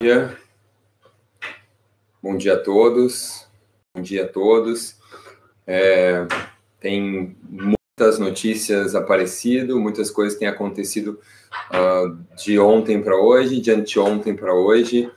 dia. 0.00 0.38
Bom 2.22 2.36
dia 2.36 2.54
a 2.54 2.56
todos. 2.56 3.48
Bom 3.92 4.00
dia 4.00 4.26
a 4.26 4.28
todos. 4.28 4.94
É, 5.66 6.24
tem 6.78 7.36
muitas 7.42 8.16
notícias 8.20 8.94
aparecido, 8.94 9.80
muitas 9.80 10.08
coisas 10.08 10.38
têm 10.38 10.46
acontecido 10.46 11.18
uh, 11.72 12.16
de 12.36 12.60
ontem 12.60 13.02
para 13.02 13.16
hoje, 13.16 13.60
de 13.60 13.72
anteontem 13.72 14.36
para 14.36 14.54
hoje. 14.54 15.10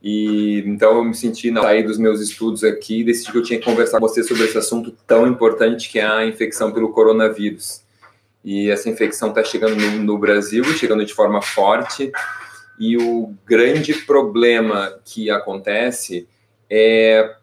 E 0.00 0.62
então 0.66 0.98
eu 0.98 1.04
me 1.04 1.16
senti 1.16 1.50
na 1.50 1.62
sair 1.62 1.82
dos 1.82 1.98
meus 1.98 2.20
estudos 2.20 2.62
aqui, 2.62 3.02
decidi 3.02 3.32
que 3.32 3.38
eu 3.38 3.42
tinha 3.42 3.58
que 3.58 3.64
conversar 3.64 3.98
com 3.98 4.06
você 4.06 4.22
sobre 4.22 4.44
esse 4.44 4.56
assunto 4.56 4.92
tão 5.04 5.26
importante 5.26 5.90
que 5.90 5.98
é 5.98 6.06
a 6.06 6.24
infecção 6.24 6.70
pelo 6.70 6.92
coronavírus. 6.92 7.82
E 8.44 8.70
essa 8.70 8.88
infecção 8.88 9.30
está 9.30 9.42
chegando 9.42 9.74
no, 9.74 9.90
no 10.04 10.16
Brasil, 10.16 10.62
chegando 10.64 11.04
de 11.04 11.12
forma 11.12 11.42
forte. 11.42 12.12
E 12.78 12.96
o 12.96 13.34
grande 13.44 13.92
problema 13.92 14.98
que 15.04 15.30
acontece 15.30 16.28
é 16.70 17.34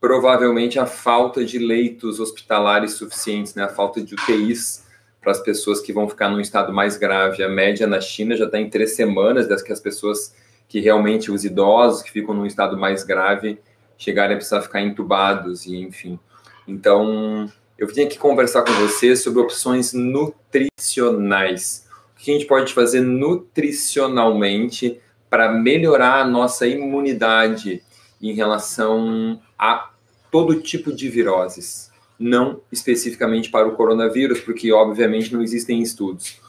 provavelmente 0.00 0.78
a 0.78 0.86
falta 0.86 1.44
de 1.44 1.58
leitos 1.58 2.20
hospitalares 2.20 2.92
suficientes, 2.92 3.54
né? 3.54 3.64
a 3.64 3.68
falta 3.68 4.00
de 4.00 4.14
UTIs 4.14 4.86
para 5.20 5.32
as 5.32 5.40
pessoas 5.40 5.80
que 5.80 5.92
vão 5.92 6.08
ficar 6.08 6.30
num 6.30 6.40
estado 6.40 6.72
mais 6.72 6.96
grave. 6.96 7.42
A 7.42 7.48
média 7.48 7.86
na 7.86 8.00
China 8.00 8.36
já 8.36 8.46
está 8.46 8.58
em 8.58 8.70
três 8.70 8.94
semanas 8.94 9.48
das 9.48 9.60
que 9.62 9.72
as 9.72 9.80
pessoas 9.80 10.34
que 10.68 10.80
realmente, 10.80 11.30
os 11.32 11.44
idosos 11.44 12.02
que 12.02 12.10
ficam 12.12 12.34
num 12.34 12.46
estado 12.46 12.76
mais 12.76 13.02
grave, 13.02 13.58
chegarem 13.96 14.34
a 14.34 14.36
precisar 14.36 14.60
ficar 14.62 14.80
entubados 14.82 15.66
e 15.66 15.76
enfim. 15.76 16.20
Então, 16.66 17.50
eu 17.78 17.86
vim 17.88 18.02
aqui 18.02 18.18
conversar 18.18 18.62
com 18.62 18.72
você 18.72 19.16
sobre 19.16 19.40
opções 19.40 19.92
nutricionais 19.92 21.87
o 22.18 22.20
que 22.20 22.32
a 22.32 22.34
gente 22.34 22.46
pode 22.46 22.74
fazer 22.74 23.00
nutricionalmente 23.00 25.00
para 25.30 25.52
melhorar 25.52 26.22
a 26.22 26.26
nossa 26.26 26.66
imunidade 26.66 27.80
em 28.20 28.34
relação 28.34 29.40
a 29.56 29.90
todo 30.30 30.60
tipo 30.60 30.92
de 30.92 31.08
viroses, 31.08 31.92
não 32.18 32.60
especificamente 32.72 33.50
para 33.50 33.68
o 33.68 33.76
coronavírus, 33.76 34.40
porque 34.40 34.72
obviamente 34.72 35.32
não 35.32 35.42
existem 35.42 35.80
estudos, 35.80 36.40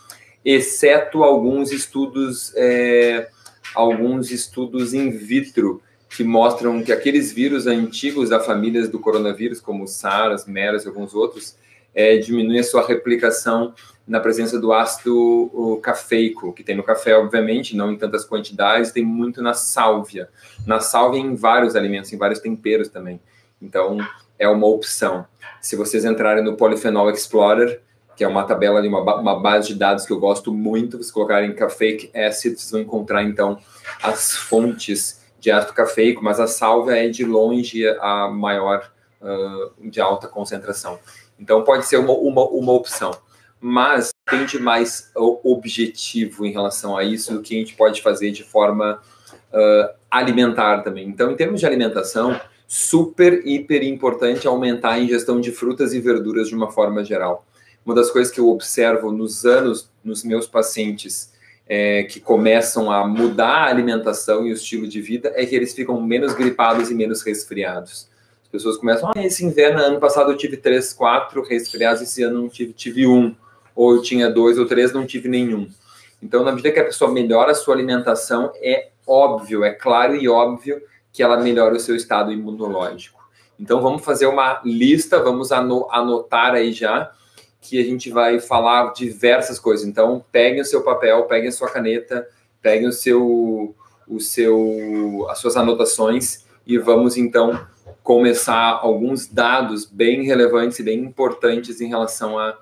exceto 0.43 1.23
alguns 1.23 1.71
estudos, 1.71 2.51
é, 2.55 3.29
alguns 3.75 4.31
estudos 4.31 4.95
in 4.95 5.11
vitro 5.11 5.83
que 6.09 6.23
mostram 6.23 6.81
que 6.81 6.91
aqueles 6.91 7.31
vírus 7.31 7.67
antigos 7.67 8.29
da 8.29 8.39
família 8.39 8.87
do 8.87 8.97
coronavírus, 8.97 9.61
como 9.61 9.87
SARS, 9.87 10.47
MERS 10.47 10.85
e 10.85 10.87
alguns 10.87 11.13
outros, 11.13 11.55
é, 11.93 12.17
diminui 12.17 12.59
a 12.59 12.63
sua 12.63 12.85
replicação 12.85 13.73
na 14.07 14.19
presença 14.19 14.59
do 14.59 14.73
ácido 14.73 15.79
cafeico, 15.83 16.51
que 16.51 16.63
tem 16.63 16.75
no 16.75 16.83
café, 16.83 17.15
obviamente, 17.15 17.75
não 17.75 17.91
em 17.91 17.97
tantas 17.97 18.25
quantidades, 18.25 18.91
tem 18.91 19.05
muito 19.05 19.39
na 19.41 19.53
sálvia. 19.53 20.29
Na 20.65 20.79
sálvia 20.79 21.19
em 21.19 21.35
vários 21.35 21.75
alimentos, 21.75 22.11
em 22.11 22.17
vários 22.17 22.39
temperos 22.39 22.89
também. 22.89 23.21
Então, 23.61 23.99
é 24.39 24.47
uma 24.47 24.65
opção. 24.65 25.27
Se 25.61 25.75
vocês 25.75 26.05
entrarem 26.05 26.43
no 26.43 26.55
Polyphenol 26.55 27.11
Explorer, 27.11 27.81
que 28.15 28.23
é 28.23 28.27
uma 28.27 28.43
tabela 28.43 28.81
de 28.81 28.87
uma, 28.87 29.01
uma 29.15 29.39
base 29.39 29.67
de 29.67 29.75
dados 29.75 30.05
que 30.05 30.11
eu 30.11 30.19
gosto 30.19 30.51
muito, 30.51 30.97
vocês 30.97 31.11
colocarem 31.11 31.53
cafeic 31.53 32.09
acid, 32.17 32.55
vocês 32.55 32.71
vão 32.71 32.81
encontrar, 32.81 33.23
então, 33.23 33.59
as 34.01 34.35
fontes 34.35 35.21
de 35.39 35.51
ácido 35.51 35.73
cafeico, 35.73 36.23
mas 36.23 36.39
a 36.39 36.47
sálvia 36.47 36.95
é 36.95 37.09
de 37.09 37.23
longe 37.23 37.87
a 37.87 38.27
maior 38.27 38.91
uh, 39.21 39.89
de 39.89 40.01
alta 40.01 40.27
concentração. 40.27 40.99
Então, 41.39 41.63
pode 41.63 41.85
ser 41.85 41.97
uma, 41.97 42.13
uma, 42.13 42.43
uma 42.49 42.73
opção 42.73 43.11
mas 43.61 44.09
tem 44.29 44.45
de 44.45 44.59
mais 44.59 45.11
objetivo 45.15 46.45
em 46.45 46.51
relação 46.51 46.95
a 46.95 47.03
isso 47.03 47.33
do 47.33 47.41
que 47.41 47.55
a 47.55 47.59
gente 47.59 47.75
pode 47.75 48.01
fazer 48.01 48.31
de 48.31 48.43
forma 48.43 49.01
uh, 49.51 49.93
alimentar 50.09 50.81
também. 50.81 51.07
Então, 51.07 51.31
em 51.31 51.35
termos 51.35 51.59
de 51.59 51.65
alimentação, 51.65 52.39
super, 52.67 53.45
hiper 53.45 53.83
importante 53.83 54.47
aumentar 54.47 54.91
a 54.91 54.99
ingestão 54.99 55.41
de 55.41 55.51
frutas 55.51 55.93
e 55.93 55.99
verduras 55.99 56.47
de 56.47 56.55
uma 56.55 56.71
forma 56.71 57.03
geral. 57.03 57.45
Uma 57.85 57.95
das 57.95 58.09
coisas 58.11 58.31
que 58.31 58.39
eu 58.39 58.49
observo 58.49 59.11
nos 59.11 59.45
anos, 59.45 59.91
nos 60.03 60.23
meus 60.23 60.47
pacientes 60.47 61.33
é, 61.67 62.03
que 62.03 62.19
começam 62.19 62.91
a 62.91 63.07
mudar 63.07 63.65
a 63.65 63.69
alimentação 63.69 64.45
e 64.45 64.51
o 64.51 64.53
estilo 64.53 64.87
de 64.87 65.01
vida, 65.01 65.33
é 65.35 65.45
que 65.45 65.55
eles 65.55 65.73
ficam 65.73 65.99
menos 66.01 66.33
gripados 66.33 66.89
e 66.89 66.95
menos 66.95 67.21
resfriados. 67.23 68.07
As 68.49 68.51
pessoas 68.51 68.77
começam, 68.77 69.11
ah, 69.15 69.23
esse 69.23 69.45
inverno, 69.45 69.79
ano 69.79 69.99
passado 69.99 70.31
eu 70.31 70.37
tive 70.37 70.57
três, 70.57 70.91
quatro 70.91 71.43
resfriados, 71.43 72.01
esse 72.01 72.23
ano 72.23 72.41
não 72.41 72.49
tive, 72.49 72.73
tive 72.73 73.05
um 73.05 73.35
ou 73.75 73.93
eu 73.93 74.01
tinha 74.01 74.27
dois 74.27 74.57
ou 74.57 74.65
três, 74.65 74.91
não 74.91 75.05
tive 75.05 75.29
nenhum. 75.29 75.69
Então, 76.21 76.43
na 76.43 76.51
medida 76.51 76.71
que 76.71 76.79
a 76.79 76.85
pessoa 76.85 77.11
melhora 77.11 77.51
a 77.51 77.55
sua 77.55 77.75
alimentação, 77.75 78.51
é 78.55 78.89
óbvio, 79.05 79.63
é 79.63 79.71
claro 79.71 80.15
e 80.15 80.27
óbvio 80.27 80.81
que 81.13 81.21
ela 81.21 81.37
melhora 81.37 81.75
o 81.75 81.79
seu 81.79 81.95
estado 81.95 82.31
imunológico. 82.31 83.19
Então, 83.59 83.81
vamos 83.81 84.03
fazer 84.03 84.25
uma 84.25 84.61
lista, 84.65 85.21
vamos 85.21 85.51
anotar 85.51 86.55
aí 86.55 86.73
já, 86.73 87.11
que 87.61 87.79
a 87.79 87.83
gente 87.83 88.09
vai 88.09 88.39
falar 88.39 88.93
diversas 88.93 89.59
coisas. 89.59 89.85
Então, 89.85 90.25
peguem 90.31 90.61
o 90.61 90.65
seu 90.65 90.81
papel, 90.81 91.23
peguem 91.25 91.49
a 91.49 91.51
sua 91.51 91.69
caneta, 91.69 92.27
peguem 92.63 92.87
o 92.87 92.91
seu, 92.91 93.75
o 94.07 94.19
seu, 94.19 95.27
as 95.29 95.37
suas 95.37 95.55
anotações 95.55 96.45
e 96.65 96.77
vamos 96.77 97.15
então 97.15 97.59
começar 98.09 98.79
alguns 98.81 99.27
dados 99.27 99.85
bem 99.85 100.23
relevantes 100.23 100.79
e 100.79 100.83
bem 100.83 100.97
importantes 100.97 101.79
em 101.79 101.89
relação 101.89 102.39
a 102.39 102.57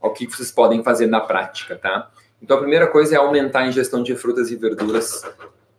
ao 0.00 0.14
que 0.14 0.26
vocês 0.26 0.50
podem 0.50 0.82
fazer 0.82 1.06
na 1.06 1.20
prática, 1.20 1.76
tá? 1.76 2.10
Então, 2.40 2.56
a 2.56 2.60
primeira 2.60 2.86
coisa 2.86 3.14
é 3.14 3.18
aumentar 3.18 3.60
a 3.60 3.66
ingestão 3.66 4.02
de 4.02 4.16
frutas 4.16 4.50
e 4.50 4.56
verduras 4.56 5.22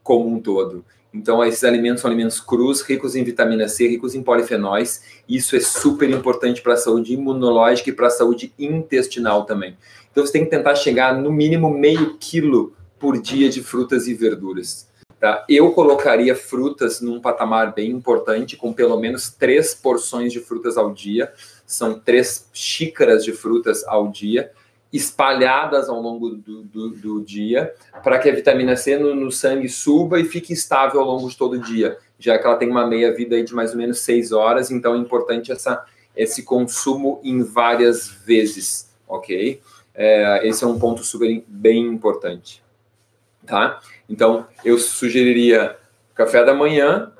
como 0.03 0.29
um 0.29 0.39
todo. 0.39 0.85
Então, 1.11 1.43
esses 1.43 1.63
alimentos 1.63 2.01
são 2.01 2.11
alimentos 2.11 2.39
crus, 2.39 2.83
ricos 2.83 3.15
em 3.15 3.23
vitamina 3.23 3.67
C, 3.67 3.87
ricos 3.87 4.13
em 4.13 4.21
polifenóis. 4.21 5.01
Isso 5.27 5.55
é 5.55 5.61
super 5.61 6.07
importante 6.11 6.61
para 6.61 6.73
a 6.73 6.77
saúde 6.77 7.13
imunológica 7.13 7.89
e 7.89 7.93
para 7.93 8.07
a 8.07 8.11
saúde 8.11 8.53
intestinal 8.59 9.45
também. 9.45 9.75
Então, 10.11 10.23
você 10.23 10.33
tem 10.33 10.43
que 10.43 10.51
tentar 10.51 10.75
chegar 10.75 11.19
no 11.19 11.31
mínimo 11.31 11.71
meio 11.71 12.17
quilo 12.19 12.75
por 12.99 13.19
dia 13.19 13.49
de 13.49 13.63
frutas 13.63 14.07
e 14.07 14.13
verduras. 14.13 14.86
Tá? 15.19 15.43
Eu 15.49 15.71
colocaria 15.71 16.35
frutas 16.35 17.01
num 17.01 17.19
patamar 17.19 17.73
bem 17.73 17.89
importante, 17.89 18.55
com 18.55 18.71
pelo 18.71 18.99
menos 18.99 19.31
três 19.31 19.73
porções 19.73 20.31
de 20.31 20.39
frutas 20.39 20.77
ao 20.77 20.93
dia 20.93 21.33
são 21.67 21.99
três 21.99 22.49
xícaras 22.53 23.25
de 23.25 23.33
frutas 23.33 23.83
ao 23.85 24.07
dia, 24.07 24.51
espalhadas 24.91 25.89
ao 25.89 26.01
longo 26.01 26.29
do, 26.29 26.63
do, 26.63 26.89
do 26.91 27.21
dia, 27.21 27.73
para 28.01 28.17
que 28.17 28.29
a 28.29 28.33
vitamina 28.33 28.77
C 28.77 28.97
no, 28.97 29.13
no, 29.13 29.29
sangue 29.29 29.67
suba 29.67 30.17
e 30.17 30.23
fique 30.23 30.53
estável 30.53 31.01
ao 31.01 31.05
longo 31.05 31.29
de 31.29 31.35
todo 31.35 31.53
o 31.53 31.59
dia, 31.59 31.97
já 32.17 32.39
que 32.39 32.47
ela 32.47 32.55
tem 32.55 32.69
uma 32.69 32.87
meia-vida 32.87 33.43
de 33.43 33.53
mais 33.53 33.71
ou 33.71 33.77
menos 33.77 33.99
seis 33.99 34.31
horas, 34.31 34.71
então 34.71 34.95
é 34.95 34.97
importante 34.97 35.51
essa, 35.51 35.83
esse 36.15 36.43
consumo 36.43 37.19
em 37.21 37.43
várias 37.43 38.07
vezes, 38.07 38.95
ok? 39.05 39.59
É, 39.93 40.47
esse 40.47 40.63
é 40.63 40.67
um 40.67 40.79
ponto 40.79 41.03
super 41.03 41.43
bem 41.47 41.85
importante, 41.85 42.63
tá? 43.45 43.81
Então, 44.09 44.47
eu 44.63 44.77
sugeriria 44.77 45.77
café 46.15 46.43
da 46.43 46.53
manhã, 46.53 47.11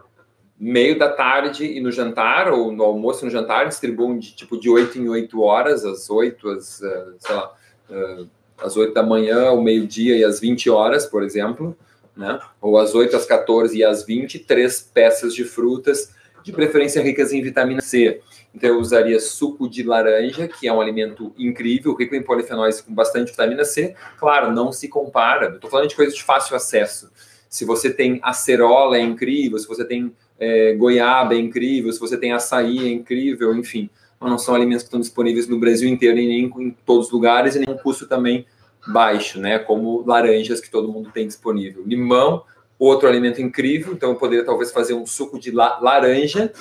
meio 0.59 0.97
da 0.97 1.09
tarde 1.09 1.65
e 1.65 1.79
no 1.79 1.91
jantar, 1.91 2.51
ou 2.51 2.71
no 2.71 2.83
almoço 2.83 3.23
e 3.23 3.25
no 3.25 3.31
jantar, 3.31 3.67
distribuam 3.67 4.17
de 4.17 4.35
tipo 4.35 4.59
de 4.59 4.69
8 4.69 4.97
em 4.97 5.07
8 5.07 5.39
horas, 5.41 5.85
às 5.85 6.09
8, 6.09 6.49
às, 6.49 6.81
eh, 6.81 7.05
sei 7.19 7.35
lá, 7.35 7.53
eh, 7.91 8.25
às 8.57 8.75
8 8.75 8.93
da 8.93 9.03
manhã, 9.03 9.49
ao 9.49 9.61
meio-dia 9.61 10.17
e 10.17 10.23
às 10.23 10.39
20 10.39 10.69
horas, 10.69 11.05
por 11.05 11.21
exemplo, 11.21 11.77
né? 12.15 12.39
Ou 12.59 12.79
às 12.79 12.95
8, 12.95 13.15
às 13.15 13.25
14 13.25 13.77
e 13.77 13.83
às 13.83 14.03
20, 14.03 14.39
três 14.39 14.81
peças 14.81 15.35
de 15.35 15.43
frutas, 15.43 16.11
de 16.43 16.51
preferência 16.51 17.01
ricas 17.03 17.31
em 17.31 17.41
vitamina 17.41 17.81
C. 17.81 18.21
Então 18.57 18.71
eu 18.71 18.79
usaria 18.79 19.19
suco 19.19 19.69
de 19.69 19.83
laranja, 19.83 20.47
que 20.47 20.67
é 20.67 20.73
um 20.73 20.81
alimento 20.81 21.31
incrível, 21.37 21.93
rico 21.93 22.15
em 22.15 22.23
polifenóis 22.23 22.81
com 22.81 22.91
bastante 22.91 23.29
vitamina 23.29 23.63
C. 23.63 23.93
Claro, 24.17 24.51
não 24.51 24.71
se 24.71 24.87
compara. 24.87 25.53
Estou 25.53 25.69
falando 25.69 25.89
de 25.89 25.95
coisas 25.95 26.15
de 26.15 26.23
fácil 26.23 26.55
acesso. 26.55 27.11
Se 27.47 27.63
você 27.63 27.91
tem 27.91 28.19
acerola, 28.23 28.97
é 28.97 29.01
incrível. 29.01 29.59
Se 29.59 29.67
você 29.67 29.85
tem 29.85 30.11
é, 30.39 30.73
goiaba 30.73 31.35
é 31.35 31.37
incrível, 31.37 31.91
se 31.91 31.99
você 31.99 32.17
tem 32.17 32.33
açaí 32.33 32.79
é 32.79 32.91
incrível, 32.91 33.55
enfim. 33.55 33.91
Não 34.19 34.39
são 34.39 34.55
alimentos 34.55 34.81
que 34.81 34.87
estão 34.87 34.99
disponíveis 34.99 35.47
no 35.47 35.59
Brasil 35.59 35.87
inteiro 35.87 36.17
e 36.17 36.27
nem 36.27 36.45
em 36.45 36.75
todos 36.83 37.07
os 37.07 37.11
lugares 37.11 37.55
e 37.55 37.59
nem 37.59 37.69
um 37.69 37.77
custo 37.77 38.07
também 38.07 38.43
baixo, 38.87 39.39
né? 39.39 39.59
Como 39.59 40.03
laranjas 40.03 40.59
que 40.59 40.71
todo 40.71 40.91
mundo 40.91 41.11
tem 41.13 41.27
disponível. 41.27 41.83
Limão, 41.85 42.43
outro 42.79 43.07
alimento 43.07 43.39
incrível, 43.39 43.93
então 43.93 44.09
eu 44.09 44.15
poderia 44.15 44.43
talvez 44.43 44.71
fazer 44.71 44.95
um 44.95 45.05
suco 45.05 45.39
de 45.39 45.51
laranja 45.51 46.51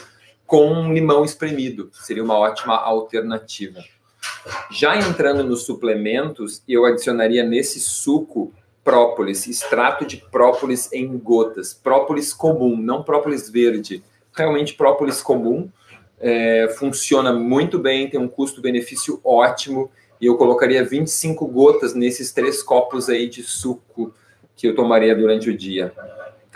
com 0.47 0.93
limão 0.93 1.25
espremido, 1.25 1.91
seria 1.93 2.23
uma 2.23 2.39
ótima 2.39 2.77
alternativa. 2.77 3.83
Já 4.71 4.97
entrando 4.97 5.43
nos 5.43 5.65
suplementos, 5.65 6.63
eu 6.69 6.85
adicionaria 6.85 7.43
nesse 7.43 7.81
suco 7.81 8.53
própolis, 8.85 9.49
extrato 9.49 10.07
de 10.07 10.19
própolis 10.31 10.93
em 10.93 11.19
gotas, 11.19 11.75
própolis 11.75 12.33
comum, 12.33 12.77
não 12.77 13.03
própolis 13.03 13.51
verde, 13.51 14.03
realmente 14.33 14.75
própolis 14.75 15.21
comum, 15.21 15.69
é, 16.21 16.69
funciona 16.79 17.33
muito 17.33 17.79
bem, 17.79 18.09
tem 18.09 18.21
um 18.21 18.29
custo-benefício 18.29 19.21
ótimo, 19.25 19.91
e 20.21 20.27
eu 20.27 20.37
colocaria 20.37 20.85
25 20.85 21.47
gotas 21.47 21.95
nesses 21.95 22.33
três 22.33 22.63
copos 22.63 23.09
aí 23.09 23.29
de 23.29 23.43
suco 23.43 24.15
que 24.55 24.69
eu 24.69 24.75
tomaria 24.75 25.15
durante 25.15 25.51
o 25.51 25.57
dia, 25.57 25.93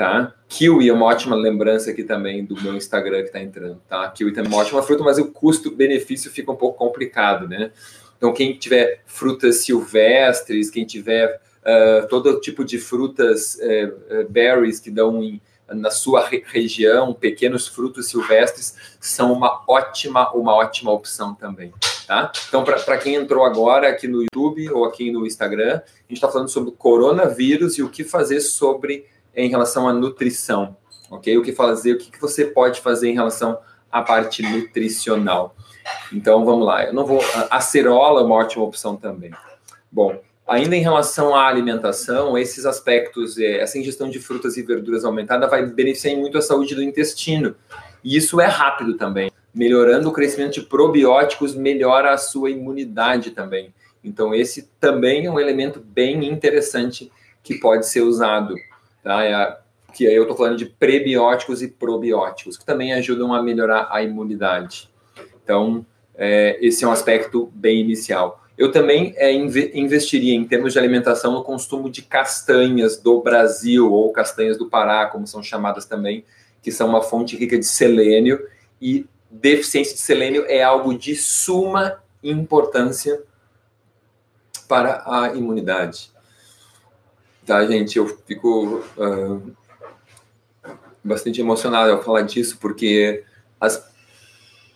tá? 0.00 0.32
Kiwi 0.48 0.88
é 0.88 0.92
uma 0.94 1.04
ótima 1.04 1.36
lembrança 1.36 1.90
aqui 1.90 2.02
também 2.02 2.42
do 2.42 2.58
meu 2.62 2.74
Instagram 2.74 3.18
que 3.20 3.26
está 3.26 3.38
entrando, 3.38 3.82
tá? 3.86 4.08
Kiwi 4.08 4.32
também 4.32 4.50
é 4.50 4.54
uma 4.54 4.62
ótima 4.62 4.82
fruta, 4.82 5.04
mas 5.04 5.18
o 5.18 5.26
custo-benefício 5.26 6.30
fica 6.30 6.50
um 6.50 6.56
pouco 6.56 6.78
complicado, 6.78 7.46
né? 7.46 7.70
Então, 8.16 8.32
quem 8.32 8.56
tiver 8.56 9.02
frutas 9.04 9.56
silvestres, 9.56 10.70
quem 10.70 10.86
tiver 10.86 11.38
uh, 11.60 12.08
todo 12.08 12.40
tipo 12.40 12.64
de 12.64 12.78
frutas, 12.78 13.56
uh, 13.56 14.26
berries 14.30 14.80
que 14.80 14.90
dão 14.90 15.22
em, 15.22 15.38
na 15.68 15.90
sua 15.90 16.26
re 16.26 16.42
região, 16.46 17.12
pequenos 17.12 17.68
frutos 17.68 18.08
silvestres, 18.08 18.74
são 18.98 19.30
uma 19.34 19.62
ótima, 19.68 20.32
uma 20.32 20.54
ótima 20.54 20.90
opção 20.90 21.34
também. 21.34 21.74
Tá? 22.06 22.32
Então, 22.48 22.64
para 22.64 22.96
quem 22.96 23.16
entrou 23.16 23.44
agora 23.44 23.90
aqui 23.90 24.08
no 24.08 24.22
YouTube 24.22 24.66
ou 24.70 24.86
aqui 24.86 25.12
no 25.12 25.26
Instagram, 25.26 25.74
a 25.74 26.08
gente 26.08 26.14
está 26.14 26.28
falando 26.28 26.48
sobre 26.48 26.70
coronavírus 26.70 27.76
e 27.76 27.82
o 27.82 27.90
que 27.90 28.02
fazer 28.02 28.40
sobre 28.40 29.04
em 29.34 29.48
relação 29.48 29.88
à 29.88 29.92
nutrição, 29.92 30.76
ok? 31.10 31.36
O 31.38 31.42
que 31.42 31.52
fazer, 31.52 31.92
o 31.92 31.98
que, 31.98 32.20
você 32.20 32.44
pode 32.44 32.80
fazer 32.80 33.08
em 33.08 33.14
relação 33.14 33.58
à 33.90 34.02
parte 34.02 34.42
nutricional. 34.42 35.54
Então, 36.12 36.44
vamos 36.44 36.66
lá. 36.66 36.84
Eu 36.84 36.92
não 36.92 37.04
vou. 37.04 37.20
A 37.50 37.56
acerola 37.56 38.20
é 38.20 38.24
uma 38.24 38.36
ótima 38.36 38.64
opção 38.64 38.96
também. 38.96 39.30
Bom, 39.90 40.20
ainda 40.46 40.76
em 40.76 40.82
relação 40.82 41.34
à 41.34 41.46
alimentação, 41.46 42.36
esses 42.36 42.66
aspectos, 42.66 43.38
é, 43.38 43.60
essa 43.60 43.78
ingestão 43.78 44.08
de 44.08 44.18
frutas 44.18 44.56
e 44.56 44.62
verduras 44.62 45.04
aumentada 45.04 45.46
vai 45.46 45.66
beneficiar 45.66 46.16
muito 46.16 46.38
a 46.38 46.42
saúde 46.42 46.74
do 46.74 46.82
intestino. 46.82 47.54
E 48.02 48.16
isso 48.16 48.40
é 48.40 48.46
rápido 48.46 48.94
também. 48.94 49.30
Melhorando 49.52 50.08
o 50.08 50.12
crescimento 50.12 50.54
de 50.54 50.62
probióticos, 50.62 51.54
melhora 51.54 52.12
a 52.12 52.18
sua 52.18 52.50
imunidade 52.50 53.32
também. 53.32 53.74
Então, 54.02 54.34
esse 54.34 54.70
também 54.80 55.26
é 55.26 55.30
um 55.30 55.38
elemento 55.38 55.80
bem 55.80 56.24
interessante 56.26 57.10
que 57.42 57.58
pode 57.58 57.86
ser 57.86 58.02
usado. 58.02 58.54
Tá? 59.02 59.24
É 59.24 59.58
que 59.92 60.06
aí 60.06 60.14
eu 60.14 60.22
estou 60.22 60.36
falando 60.36 60.56
de 60.56 60.66
prebióticos 60.66 61.62
e 61.62 61.68
probióticos, 61.68 62.56
que 62.56 62.64
também 62.64 62.92
ajudam 62.92 63.34
a 63.34 63.42
melhorar 63.42 63.88
a 63.90 64.02
imunidade. 64.02 64.88
Então, 65.42 65.84
é, 66.14 66.58
esse 66.60 66.84
é 66.84 66.88
um 66.88 66.92
aspecto 66.92 67.50
bem 67.54 67.80
inicial. 67.80 68.44
Eu 68.56 68.70
também 68.70 69.14
é, 69.16 69.32
investiria 69.32 70.34
em 70.34 70.44
termos 70.44 70.74
de 70.74 70.78
alimentação 70.78 71.32
no 71.32 71.42
consumo 71.42 71.90
de 71.90 72.02
castanhas 72.02 72.98
do 72.98 73.22
Brasil, 73.22 73.92
ou 73.92 74.12
castanhas 74.12 74.58
do 74.58 74.68
Pará, 74.68 75.06
como 75.06 75.26
são 75.26 75.42
chamadas 75.42 75.86
também, 75.86 76.24
que 76.62 76.70
são 76.70 76.88
uma 76.88 77.02
fonte 77.02 77.36
rica 77.36 77.58
de 77.58 77.64
selênio, 77.64 78.46
e 78.80 79.06
deficiência 79.30 79.94
de 79.94 80.00
selênio 80.00 80.44
é 80.46 80.62
algo 80.62 80.96
de 80.96 81.16
suma 81.16 82.02
importância 82.22 83.22
para 84.68 85.02
a 85.06 85.34
imunidade. 85.34 86.10
Tá, 87.50 87.66
gente? 87.66 87.98
Eu 87.98 88.06
fico 88.06 88.80
uh, 88.96 89.42
bastante 91.02 91.40
emocionado 91.40 91.90
ao 91.90 92.00
falar 92.00 92.22
disso, 92.22 92.56
porque 92.60 93.24
as, 93.60 93.90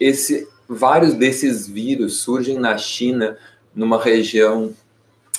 esse, 0.01 0.49
vários 0.69 1.15
desses 1.15 1.69
vírus 1.69 2.17
surgem 2.17 2.59
na 2.59 2.77
China, 2.77 3.39
numa 3.73 4.03
região 4.03 4.75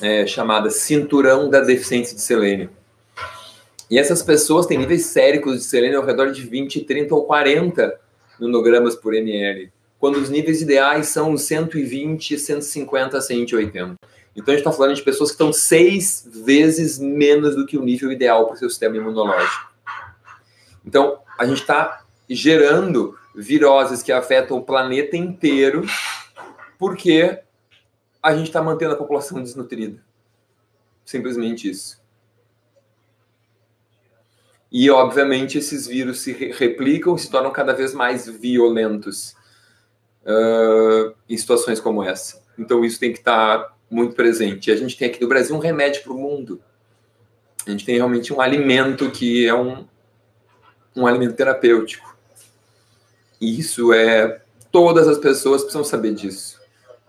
é, 0.02 0.26
chamada 0.26 0.70
Cinturão 0.70 1.50
da 1.50 1.60
Deficiência 1.60 2.16
de 2.16 2.22
Selênio. 2.22 2.70
E 3.92 4.00
essas 4.00 4.24
pessoas 4.24 4.66
têm 4.66 4.78
níveis 4.78 5.08
séricos 5.08 5.58
de 5.58 5.64
selênio 5.66 6.00
ao 6.00 6.06
redor 6.06 6.32
de 6.32 6.42
20, 6.42 6.86
30 6.86 7.14
ou 7.14 7.26
40 7.26 8.00
nanogramas 8.40 8.96
por 8.96 9.14
ml, 9.14 9.70
quando 10.00 10.16
os 10.16 10.30
níveis 10.30 10.62
ideais 10.62 11.08
são 11.08 11.36
120, 11.36 12.40
150, 12.40 13.20
180. 13.20 13.96
Então 14.36 14.54
a 14.54 14.58
gente 14.58 14.68
está 14.68 14.72
falando 14.72 14.96
de 14.96 15.02
pessoas 15.02 15.30
que 15.30 15.36
estão 15.36 15.54
seis 15.54 16.28
vezes 16.30 17.00
menos 17.00 17.56
do 17.56 17.66
que 17.66 17.78
o 17.78 17.84
nível 17.84 18.12
ideal 18.12 18.46
para 18.46 18.56
o 18.56 18.58
seu 18.58 18.70
sistema 18.70 18.98
imunológico. 18.98 19.74
Então 20.86 21.20
a 21.38 21.46
gente 21.46 21.62
está 21.62 22.04
gerando 22.30 23.18
viroses 23.34 24.04
que 24.04 24.12
afetam 24.12 24.58
o 24.58 24.64
planeta 24.64 25.16
inteiro 25.16 25.86
porque 26.78 27.40
a 28.22 28.36
gente 28.36 28.48
está 28.48 28.62
mantendo 28.62 28.94
a 28.94 28.98
população 28.98 29.42
desnutrida. 29.42 30.04
Simplesmente 31.06 31.70
isso. 31.70 32.04
E, 34.72 34.90
obviamente, 34.90 35.58
esses 35.58 35.86
vírus 35.86 36.20
se 36.22 36.34
replicam 36.34 37.16
e 37.16 37.20
se 37.20 37.30
tornam 37.30 37.52
cada 37.52 37.72
vez 37.72 37.94
mais 37.94 38.28
violentos 38.28 39.36
uh, 40.24 41.16
em 41.30 41.38
situações 41.38 41.80
como 41.80 42.04
essa. 42.04 42.44
Então, 42.58 42.84
isso 42.84 43.00
tem 43.00 43.14
que 43.14 43.20
estar 43.20 43.60
tá 43.60 43.75
muito 43.96 44.14
presente. 44.14 44.70
E 44.70 44.74
a 44.74 44.76
gente 44.76 44.98
tem 44.98 45.08
aqui 45.08 45.22
no 45.22 45.30
Brasil 45.30 45.56
um 45.56 45.60
remédio 45.60 46.04
para 46.04 46.12
o 46.12 46.18
mundo. 46.18 46.62
A 47.66 47.72
gente 47.72 47.86
tem 47.86 47.96
realmente 47.96 48.34
um 48.34 48.42
alimento 48.42 49.10
que 49.10 49.48
é 49.48 49.54
um, 49.54 49.86
um 50.96 51.08
alimento 51.08 51.36
terapêutico. 51.36 52.16
E 53.40 53.58
isso 53.58 53.94
é. 53.94 54.42
Todas 54.72 55.08
as 55.08 55.18
pessoas 55.18 55.62
precisam 55.62 55.86
saber 55.86 56.14
disso. 56.14 56.60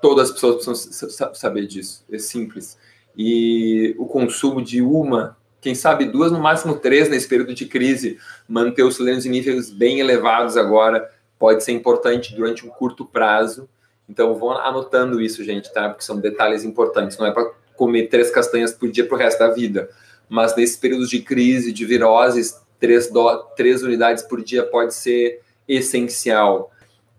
Todas 0.01 0.29
as 0.29 0.35
pessoas 0.35 0.87
precisam 0.87 1.35
saber 1.35 1.67
disso. 1.67 2.05
É 2.11 2.19
simples. 2.19 2.79
E 3.17 3.95
o 3.99 4.07
consumo 4.07 4.63
de 4.63 4.81
uma, 4.81 5.37
quem 5.61 5.75
sabe 5.75 6.05
duas, 6.05 6.31
no 6.31 6.39
máximo 6.39 6.77
três 6.77 7.09
nesse 7.09 7.27
período 7.27 7.53
de 7.55 7.67
crise, 7.67 8.19
manter 8.49 8.85
os 8.85 8.97
selênios 8.97 9.27
em 9.27 9.31
níveis 9.31 9.71
bem 9.71 9.99
elevados 9.99 10.57
agora 10.57 11.11
pode 11.39 11.65
ser 11.65 11.73
importante 11.73 12.35
durante 12.35 12.65
um 12.65 12.71
curto 12.71 13.05
prazo 13.05 13.69
então 14.09 14.35
vão 14.35 14.53
anotando 14.53 15.21
isso, 15.21 15.43
gente, 15.45 15.73
tá? 15.73 15.89
Porque 15.89 16.05
são 16.05 16.19
detalhes 16.19 16.65
importantes. 16.65 17.19
Não 17.19 17.27
é 17.27 17.33
para 17.33 17.51
comer 17.75 18.09
três 18.09 18.31
castanhas 18.31 18.73
por 18.73 18.91
dia 18.91 19.07
para 19.07 19.17
o 19.17 19.19
resto 19.19 19.39
da 19.39 19.51
vida. 19.51 19.91
Mas 20.29 20.57
nesses 20.57 20.77
períodos 20.77 21.11
de 21.11 21.21
crise, 21.21 21.73
de 21.73 21.85
viroses, 21.85 22.61
três, 22.79 23.11
do... 23.11 23.39
três 23.57 23.83
unidades 23.83 24.23
por 24.23 24.43
dia 24.43 24.63
pode 24.63 24.95
ser 24.95 25.41
essencial. 25.69 26.71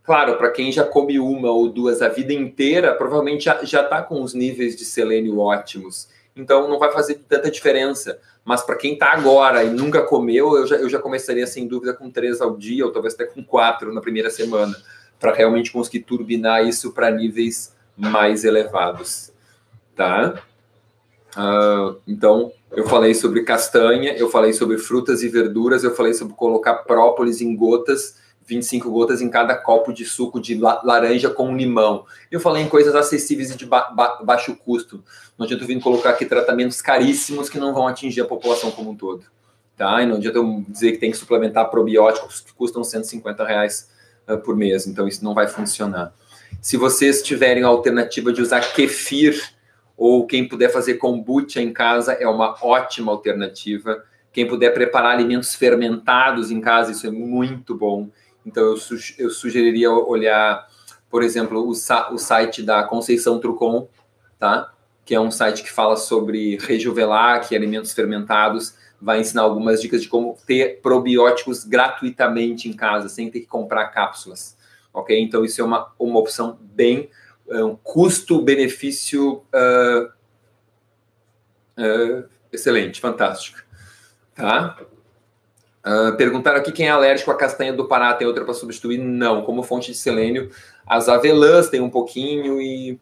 Claro, 0.03 0.37
para 0.37 0.49
quem 0.51 0.71
já 0.71 0.85
come 0.85 1.19
uma 1.19 1.51
ou 1.51 1.69
duas 1.69 2.01
a 2.01 2.07
vida 2.07 2.31
inteira, 2.31 2.93
provavelmente 2.93 3.43
já 3.43 3.61
está 3.61 4.01
com 4.01 4.21
os 4.21 4.33
níveis 4.33 4.75
de 4.75 4.85
selênio 4.85 5.39
ótimos. 5.39 6.07
Então 6.33 6.69
não 6.69 6.79
vai 6.79 6.91
fazer 6.91 7.15
tanta 7.27 7.51
diferença. 7.51 8.17
Mas 8.45 8.61
para 8.61 8.77
quem 8.77 8.93
está 8.93 9.11
agora 9.11 9.65
e 9.65 9.69
nunca 9.69 10.03
comeu, 10.03 10.55
eu 10.55 10.65
já, 10.65 10.77
eu 10.77 10.87
já 10.87 10.99
começaria 10.99 11.45
sem 11.45 11.67
dúvida 11.67 11.93
com 11.93 12.09
três 12.09 12.39
ao 12.39 12.55
dia, 12.55 12.85
ou 12.85 12.93
talvez 12.93 13.13
até 13.13 13.25
com 13.25 13.43
quatro 13.43 13.93
na 13.93 13.99
primeira 13.99 14.29
semana 14.29 14.73
para 15.19 15.33
realmente 15.33 15.71
conseguir 15.71 16.01
turbinar 16.01 16.65
isso 16.65 16.91
para 16.91 17.09
níveis 17.11 17.75
mais 17.95 18.43
elevados, 18.43 19.31
tá? 19.95 20.41
Uh, 21.35 21.99
então, 22.07 22.51
eu 22.71 22.87
falei 22.87 23.13
sobre 23.13 23.43
castanha, 23.43 24.13
eu 24.13 24.29
falei 24.29 24.53
sobre 24.53 24.77
frutas 24.77 25.23
e 25.23 25.29
verduras, 25.29 25.83
eu 25.83 25.95
falei 25.95 26.13
sobre 26.13 26.33
colocar 26.35 26.75
própolis 26.75 27.41
em 27.41 27.55
gotas, 27.55 28.15
25 28.45 28.89
gotas 28.89 29.21
em 29.21 29.29
cada 29.29 29.55
copo 29.55 29.91
de 29.91 30.05
suco 30.05 30.39
de 30.39 30.55
laranja 30.55 31.29
com 31.29 31.55
limão. 31.55 32.05
Eu 32.31 32.39
falei 32.39 32.63
em 32.63 32.69
coisas 32.69 32.95
acessíveis 32.95 33.51
e 33.51 33.57
de 33.57 33.65
ba 33.65 33.89
ba 33.93 34.19
baixo 34.23 34.55
custo. 34.55 35.03
Não 35.37 35.45
adianta 35.45 35.63
eu 35.63 35.67
vir 35.67 35.81
colocar 35.81 36.11
aqui 36.11 36.25
tratamentos 36.25 36.81
caríssimos 36.81 37.49
que 37.49 37.59
não 37.59 37.73
vão 37.73 37.87
atingir 37.87 38.21
a 38.21 38.25
população 38.25 38.71
como 38.71 38.91
um 38.91 38.95
todo. 38.95 39.25
Tá? 39.75 40.01
E 40.01 40.05
não 40.05 40.15
adianta 40.15 40.37
eu 40.37 40.65
dizer 40.67 40.93
que 40.93 40.97
tem 40.97 41.11
que 41.11 41.17
suplementar 41.17 41.69
probióticos 41.69 42.39
que 42.39 42.53
custam 42.53 42.83
150 42.83 43.45
reais 43.45 43.89
uh, 44.27 44.37
por 44.37 44.55
mês, 44.55 44.87
então 44.87 45.07
isso 45.07 45.23
não 45.23 45.33
vai 45.33 45.47
funcionar. 45.47 46.13
Se 46.61 46.77
vocês 46.77 47.21
tiverem 47.21 47.63
a 47.63 47.67
alternativa 47.67 48.31
de 48.31 48.41
usar 48.41 48.61
kefir, 48.73 49.55
ou 49.97 50.27
quem 50.27 50.47
puder 50.47 50.69
fazer 50.69 50.95
kombucha 50.95 51.59
em 51.59 51.73
casa, 51.73 52.13
é 52.13 52.27
uma 52.27 52.55
ótima 52.61 53.11
alternativa. 53.11 54.03
Quem 54.31 54.47
puder 54.47 54.71
preparar 54.71 55.13
alimentos 55.13 55.55
fermentados 55.55 56.51
em 56.51 56.61
casa, 56.61 56.91
isso 56.91 57.07
é 57.07 57.09
muito 57.09 57.73
bom. 57.73 58.09
Então, 58.45 58.63
eu, 58.63 58.77
su 58.77 58.95
eu 59.17 59.31
sugeriria 59.31 59.91
olhar, 59.91 60.67
por 61.09 61.23
exemplo, 61.23 61.59
o, 61.65 61.71
o, 61.71 62.17
site 62.17 62.61
da 62.61 62.83
Conceição 62.83 63.39
Trucon, 63.39 63.89
tá? 64.37 64.71
que 65.03 65.15
é 65.15 65.19
um 65.19 65.31
site 65.31 65.63
que 65.63 65.71
fala 65.71 65.97
sobre 65.97 66.57
Rejuvelac, 66.57 67.55
alimentos 67.55 67.91
fermentados 67.93 68.75
vai 68.99 69.19
ensinar 69.19 69.43
algumas 69.43 69.81
dicas 69.81 70.01
de 70.01 70.07
como 70.07 70.37
ter 70.45 70.81
probióticos 70.81 71.63
gratuitamente 71.63 72.67
em 72.67 72.73
casa, 72.73 73.09
sem 73.09 73.29
ter 73.29 73.41
que 73.41 73.47
comprar 73.47 73.87
cápsulas. 73.87 74.57
Ok? 74.93 75.19
Então, 75.19 75.45
isso 75.45 75.61
é 75.61 75.63
uma, 75.63 75.91
uma 75.99 76.19
opção 76.19 76.57
bem 76.61 77.09
é 77.49 77.63
um 77.63 77.75
custo-benefício 77.75 79.43
uh, 79.53 80.11
uh, 81.77 82.29
excelente, 82.51 82.99
fantástico. 82.99 83.59
Tá? 84.35 84.77
Uh, 85.85 86.15
perguntaram 86.17 86.59
aqui 86.59 86.71
quem 86.71 86.87
é 86.87 86.91
alérgico 86.91 87.31
à 87.31 87.37
castanha 87.37 87.71
do 87.71 87.87
Pará 87.87 88.13
tem 88.13 88.27
outra 88.27 88.43
para 88.43 88.53
substituir? 88.53 88.97
Não, 88.97 89.43
como 89.43 89.63
fonte 89.63 89.91
de 89.91 89.97
selênio, 89.97 90.51
as 90.85 91.07
avelãs 91.07 91.69
têm 91.69 91.79
um 91.79 91.89
pouquinho 91.89 92.61
e 92.61 92.99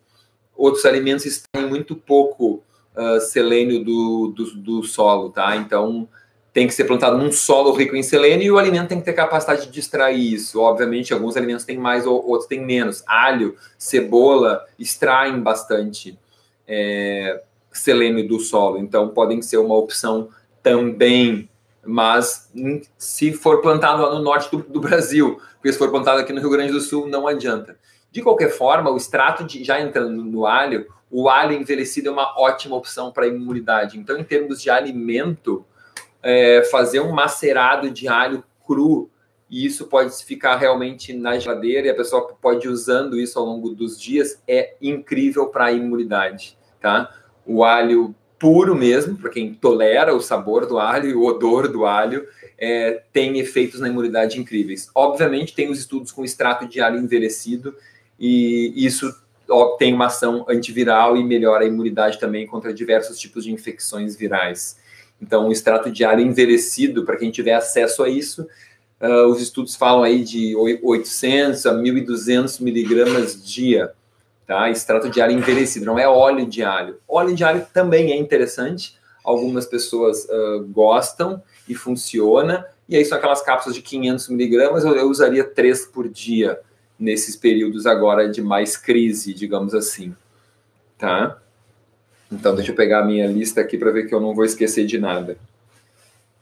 outros 0.56 0.86
alimentos 0.86 1.44
têm 1.52 1.68
muito 1.68 1.96
pouco 1.96 2.64
uh, 2.98 3.20
selênio 3.20 3.84
do, 3.84 4.34
do, 4.36 4.56
do, 4.56 4.84
solo, 4.84 5.30
tá? 5.30 5.56
Então 5.56 6.08
tem 6.54 6.68
que 6.68 6.74
ser 6.74 6.86
plantado 6.86 7.18
num 7.18 7.32
solo 7.32 7.74
rico 7.74 7.96
em 7.96 8.04
selênio 8.04 8.46
e 8.46 8.52
o 8.52 8.58
alimento 8.58 8.88
tem 8.88 9.00
que 9.00 9.06
ter 9.06 9.14
capacidade 9.14 9.70
de 9.70 9.80
extrair 9.80 10.34
isso. 10.34 10.60
Obviamente, 10.62 11.14
alguns 11.14 11.36
alimentos 11.36 11.66
têm 11.66 11.78
mais 11.78 12.06
ou 12.06 12.26
outros 12.26 12.48
têm 12.48 12.66
menos. 12.66 13.04
Alho, 13.06 13.56
cebola 13.78 14.64
extraem 14.80 15.42
bastante 15.42 16.18
é, 16.68 17.44
selênio 17.72 18.28
do 18.28 18.40
solo, 18.40 18.78
então 18.78 19.10
podem 19.10 19.42
ser 19.42 19.58
uma 19.58 19.76
opção 19.76 20.30
também 20.64 21.50
mas 21.86 22.52
se 22.98 23.32
for 23.32 23.62
plantado 23.62 24.02
lá 24.02 24.14
no 24.14 24.22
norte 24.22 24.50
do, 24.50 24.58
do, 24.58 24.82
Brasil, 24.82 25.40
porque 25.56 25.72
se 25.72 25.78
for 25.78 25.92
plantado 25.92 26.20
aqui 26.20 26.34
no 26.34 26.42
Rio 26.42 26.50
Grande 26.50 26.72
do 26.72 26.82
Sul, 26.82 27.08
não 27.08 27.28
adianta. 27.28 27.78
De 28.12 28.22
qualquer 28.22 28.50
forma, 28.50 28.90
o 28.90 28.98
extrato 28.98 29.44
de, 29.44 29.64
já 29.64 29.80
entrando 29.80 30.24
no 30.24 30.46
alho, 30.46 30.88
o 31.18 31.30
alho 31.30 31.54
envelhecido 31.54 32.10
é 32.10 32.12
uma 32.12 32.38
ótima 32.38 32.76
opção 32.76 33.10
para 33.10 33.26
imunidade. 33.26 33.98
Então, 33.98 34.18
em 34.18 34.24
termos 34.26 34.62
de 34.62 34.70
alimento, 34.70 35.66
é, 36.22 36.62
fazer 36.70 37.00
um 37.00 37.14
macerado 37.14 37.90
de 37.90 38.06
alho 38.10 38.44
cru, 38.68 39.10
e 39.50 39.66
isso 39.66 39.88
pode 39.88 40.14
ficar 40.26 40.58
realmente 40.58 41.14
na 41.14 41.40
geladeira 41.40 41.88
e 41.88 41.90
a 41.90 41.96
pessoa 41.96 42.36
pode 42.42 42.68
ir 42.68 42.70
usando 42.70 43.18
isso 43.18 43.40
ao 43.40 43.46
longo 43.46 43.70
dos 43.70 43.98
dias, 43.98 44.44
é 44.46 44.76
incrível 44.82 45.48
para 45.48 45.68
a 45.68 45.72
imunidade, 45.72 46.58
tá? 46.82 47.10
O 47.46 47.64
alho 47.64 48.14
puro 48.38 48.76
mesmo, 48.76 49.16
para 49.16 49.30
quem 49.30 49.54
tolera 49.54 50.14
o 50.14 50.20
sabor 50.20 50.66
do 50.66 50.78
alho 50.78 51.10
e 51.10 51.14
o 51.14 51.24
odor 51.24 51.70
do 51.70 51.86
alho, 51.86 52.28
é, 52.58 53.04
tem 53.14 53.40
efeitos 53.40 53.80
na 53.80 53.88
imunidade 53.88 54.38
incríveis. 54.38 54.90
Obviamente, 54.94 55.56
tem 55.56 55.72
os 55.72 55.80
estudos 55.80 56.12
com 56.12 56.26
extrato 56.26 56.68
de 56.68 56.82
alho 56.82 57.00
envelhecido, 57.00 57.74
e 58.20 58.74
isso 58.76 59.24
tem 59.78 59.94
uma 59.94 60.08
ação 60.08 60.46
antiviral 60.48 61.16
e 61.18 61.24
melhora 61.24 61.64
a 61.64 61.68
imunidade 61.68 62.20
também 62.20 62.48
contra 62.48 62.74
diversos 62.74 63.20
tipos 63.20 63.44
de 63.44 63.52
infecções 63.52 64.16
virais. 64.16 64.78
Então, 65.22 65.48
o 65.48 65.52
extrato 65.52 65.92
de 65.92 66.04
alho 66.04 66.22
envelhecido, 66.22 67.06
para 67.06 67.18
quem 67.18 67.32
tiver 67.32 67.54
acesso 67.54 68.04
a 68.04 68.10
isso, 68.10 68.48
uh, 69.02 69.28
os 69.28 69.42
estudos 69.42 69.76
falam 69.76 70.04
aí 70.04 70.24
de 70.24 70.56
800 70.56 71.66
a 71.66 71.74
1.200 71.74 72.62
miligramas 72.62 73.44
dia 73.44 73.94
tá? 74.46 74.70
Extrato 74.70 75.10
de 75.10 75.22
alho 75.22 75.34
envelhecido, 75.34 75.86
não 75.86 75.98
é 75.98 76.08
óleo 76.08 76.46
de 76.46 76.64
alho. 76.64 76.98
Óleo 77.08 77.36
de 77.36 77.44
alho 77.44 77.66
também 77.74 78.12
é 78.12 78.16
interessante, 78.16 78.98
algumas 79.24 79.66
pessoas 79.66 80.26
uh, 80.26 80.64
gostam 80.68 81.42
e 81.68 81.74
funciona, 81.74 82.66
e 82.88 82.96
aí 82.96 83.04
são 83.04 83.18
aquelas 83.18 83.42
cápsulas 83.42 83.76
de 83.76 83.82
500 83.82 84.30
miligramas, 84.30 84.86
eu, 84.86 84.96
eu 84.96 85.10
usaria 85.10 85.44
três 85.44 85.86
por 85.86 86.08
dia 86.08 86.60
nesses 87.00 87.36
períodos 87.36 87.86
agora 87.86 88.30
de 88.30 88.42
mais 88.42 88.78
crise, 88.78 89.34
digamos 89.34 89.74
assim, 89.74 90.16
tá? 90.98 91.40
Então, 92.32 92.56
deixa 92.56 92.72
eu 92.72 92.76
pegar 92.76 93.00
a 93.00 93.06
minha 93.06 93.28
lista 93.28 93.62
aqui 93.62 93.78
para 93.78 93.92
ver 93.92 94.08
que 94.08 94.16
eu 94.16 94.20
não 94.20 94.34
vou 94.34 94.46
esquecer 94.46 94.86
de 94.86 94.98
nada. 94.98 95.38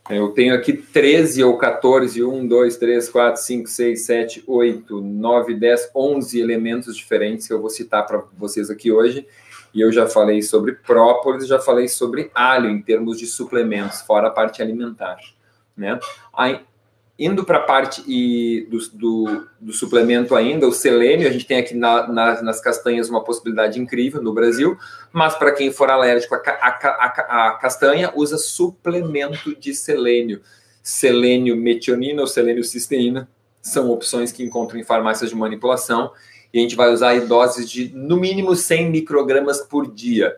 Eu 0.09 0.29
tenho 0.29 0.53
aqui 0.53 0.73
13 0.73 1.43
ou 1.43 1.57
14, 1.57 2.21
1, 2.23 2.47
2, 2.47 2.77
3, 2.77 3.09
4, 3.09 3.41
5, 3.41 3.69
6, 3.69 4.01
7, 4.01 4.43
8, 4.45 5.01
9, 5.01 5.53
10, 5.55 5.91
11 5.95 6.39
elementos 6.41 6.95
diferentes 6.95 7.47
que 7.47 7.53
eu 7.53 7.61
vou 7.61 7.69
citar 7.69 8.05
para 8.05 8.21
vocês 8.37 8.69
aqui 8.69 8.91
hoje. 8.91 9.25
E 9.73 9.81
eu 9.81 9.91
já 9.91 10.05
falei 10.05 10.41
sobre 10.41 10.73
própolis, 10.73 11.47
já 11.47 11.57
falei 11.57 11.87
sobre 11.87 12.29
alho 12.35 12.69
em 12.69 12.81
termos 12.81 13.17
de 13.17 13.25
suplementos, 13.25 14.01
fora 14.01 14.27
a 14.27 14.31
parte 14.31 14.61
alimentar. 14.61 15.17
Né? 15.75 15.97
Indo 17.17 17.45
para 17.45 17.59
a 17.59 17.61
parte 17.61 18.03
e 18.07 18.67
do, 18.71 18.79
do, 18.91 19.47
do, 19.61 19.71
suplemento 19.71 20.35
ainda, 20.35 20.67
o 20.67 20.71
selênio, 20.71 21.27
a 21.27 21.31
gente 21.31 21.45
tem 21.45 21.59
aqui 21.59 21.75
na, 21.75 22.07
na, 22.07 22.41
nas 22.41 22.59
castanhas 22.59 23.07
uma 23.07 23.23
possibilidade 23.23 23.79
incrível 23.79 24.19
no 24.19 24.33
Brasil, 24.33 24.75
mas 25.11 25.35
para 25.35 25.51
quem 25.51 25.71
for 25.71 25.91
alérgico 25.91 26.33
à 26.33 27.57
castanha, 27.61 28.11
usa 28.15 28.39
suplemento 28.39 29.55
de 29.55 29.75
selênio. 29.75 30.41
Selênio 30.81 31.55
metionina 31.55 32.19
ou 32.19 32.27
selênio 32.27 32.63
cisteína 32.63 33.29
são 33.61 33.91
opções 33.91 34.31
que 34.31 34.43
encontram 34.43 34.79
em 34.79 34.83
farmácias 34.83 35.29
de 35.29 35.35
manipulação 35.35 36.11
e 36.51 36.57
a 36.57 36.61
gente 36.61 36.75
vai 36.75 36.91
usar 36.91 37.19
doses 37.27 37.69
de 37.69 37.89
no 37.93 38.17
mínimo 38.17 38.55
100 38.55 38.89
microgramas 38.89 39.61
por 39.61 39.93
dia. 39.93 40.35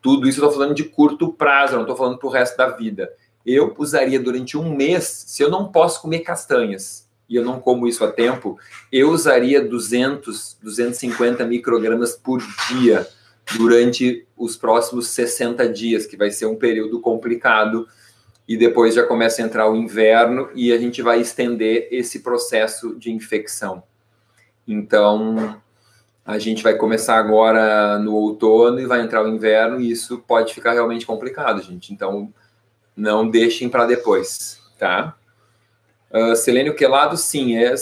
Tudo 0.00 0.28
isso 0.28 0.38
eu 0.38 0.44
estou 0.46 0.60
falando 0.60 0.74
de 0.74 0.84
curto 0.84 1.32
prazo, 1.32 1.74
não 1.74 1.82
estou 1.82 1.96
falando 1.96 2.16
para 2.16 2.28
o 2.28 2.30
resto 2.30 2.56
da 2.56 2.68
vida 2.68 3.10
eu 3.44 3.74
usaria 3.78 4.20
durante 4.20 4.56
um 4.56 4.74
mês, 4.74 5.24
se 5.26 5.42
eu 5.42 5.50
não 5.50 5.68
posso 5.70 6.00
comer 6.00 6.20
castanhas 6.20 7.08
e 7.28 7.36
eu 7.36 7.44
não 7.44 7.60
como 7.60 7.88
isso 7.88 8.04
a 8.04 8.12
tempo, 8.12 8.58
eu 8.90 9.10
usaria 9.10 9.66
200, 9.66 10.58
250 10.62 11.44
microgramas 11.46 12.14
por 12.14 12.42
dia 12.68 13.06
durante 13.56 14.26
os 14.36 14.56
próximos 14.56 15.08
60 15.08 15.68
dias, 15.68 16.06
que 16.06 16.16
vai 16.16 16.30
ser 16.30 16.46
um 16.46 16.56
período 16.56 17.00
complicado, 17.00 17.88
e 18.46 18.56
depois 18.56 18.94
já 18.94 19.04
começa 19.04 19.40
a 19.40 19.44
entrar 19.44 19.70
o 19.70 19.76
inverno 19.76 20.50
e 20.54 20.72
a 20.72 20.78
gente 20.78 21.00
vai 21.00 21.20
estender 21.20 21.88
esse 21.90 22.20
processo 22.20 22.94
de 22.96 23.10
infecção. 23.10 23.82
Então, 24.66 25.58
a 26.24 26.38
gente 26.38 26.62
vai 26.62 26.74
começar 26.74 27.16
agora 27.16 27.98
no 27.98 28.14
outono 28.14 28.78
e 28.78 28.86
vai 28.86 29.00
entrar 29.00 29.24
o 29.24 29.28
inverno, 29.28 29.80
e 29.80 29.90
isso 29.90 30.18
pode 30.18 30.52
ficar 30.52 30.72
realmente 30.72 31.06
complicado, 31.06 31.62
gente. 31.62 31.92
Então, 31.92 32.32
não 32.96 33.28
deixem 33.28 33.68
para 33.68 33.86
depois, 33.86 34.60
tá? 34.78 35.16
Uh, 36.10 36.36
selênio 36.36 36.74
quelado, 36.74 37.16
sim, 37.16 37.56
é, 37.56 37.74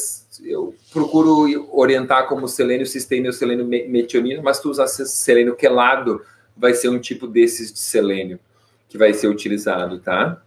eu 0.44 0.74
procuro 0.92 1.68
orientar 1.72 2.26
como 2.28 2.46
selênio 2.46 2.86
cisteína 2.86 3.28
ou 3.28 3.32
selênio 3.32 3.66
metionina, 3.66 4.40
mas 4.40 4.60
tu 4.60 4.70
usar 4.70 4.86
selênio 4.86 5.56
quelado, 5.56 6.22
vai 6.56 6.74
ser 6.74 6.88
um 6.88 6.98
tipo 6.98 7.26
desses 7.26 7.72
de 7.72 7.78
selênio 7.78 8.38
que 8.88 8.98
vai 8.98 9.12
ser 9.14 9.28
utilizado, 9.28 9.98
tá? 9.98 10.40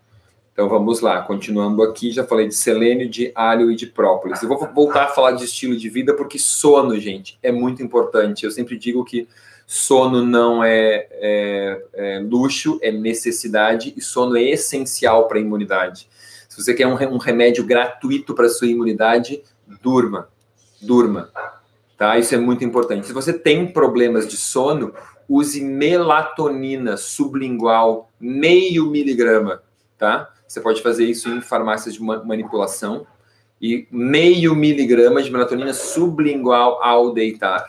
Então 0.53 0.69
vamos 0.69 1.01
lá, 1.01 1.21
continuando 1.23 1.81
aqui, 1.81 2.11
já 2.11 2.23
falei 2.23 2.47
de 2.47 2.53
selênio, 2.53 3.09
de 3.09 3.31
alho 3.33 3.71
e 3.71 3.75
de 3.75 3.87
própolis. 3.87 4.41
Eu 4.43 4.49
vou 4.49 4.59
voltar 4.71 5.05
a 5.05 5.07
falar 5.07 5.31
de 5.31 5.45
estilo 5.45 5.75
de 5.75 5.89
vida 5.89 6.13
porque 6.13 6.37
sono, 6.37 6.99
gente, 6.99 7.39
é 7.41 7.51
muito 7.51 7.81
importante. 7.81 8.45
Eu 8.45 8.51
sempre 8.51 8.77
digo 8.77 9.03
que 9.03 9.27
sono 9.65 10.23
não 10.23 10.63
é, 10.63 11.07
é, 11.11 11.85
é 11.93 12.19
luxo, 12.19 12.79
é 12.81 12.91
necessidade 12.91 13.93
e 13.95 14.01
sono 14.01 14.37
é 14.37 14.43
essencial 14.43 15.27
para 15.27 15.37
a 15.37 15.41
imunidade. 15.41 16.07
Se 16.47 16.61
você 16.61 16.73
quer 16.73 16.85
um, 16.85 16.93
um 16.93 17.17
remédio 17.17 17.63
gratuito 17.65 18.35
para 18.35 18.49
sua 18.49 18.67
imunidade, 18.67 19.41
durma, 19.81 20.29
durma, 20.81 21.31
tá? 21.97 22.17
Isso 22.19 22.35
é 22.35 22.37
muito 22.37 22.63
importante. 22.63 23.07
Se 23.07 23.13
você 23.13 23.33
tem 23.33 23.65
problemas 23.65 24.27
de 24.27 24.37
sono, 24.37 24.93
use 25.27 25.61
melatonina 25.61 26.95
sublingual 26.97 28.09
meio 28.19 28.85
miligrama, 28.87 29.63
tá? 29.97 30.29
Você 30.47 30.61
pode 30.61 30.81
fazer 30.83 31.05
isso 31.05 31.29
em 31.29 31.41
farmácias 31.41 31.95
de 31.95 32.01
manipulação 32.03 33.07
e 33.59 33.87
meio 33.89 34.53
miligrama 34.53 35.23
de 35.23 35.31
melatonina 35.31 35.73
sublingual 35.73 36.83
ao 36.83 37.13
deitar. 37.13 37.65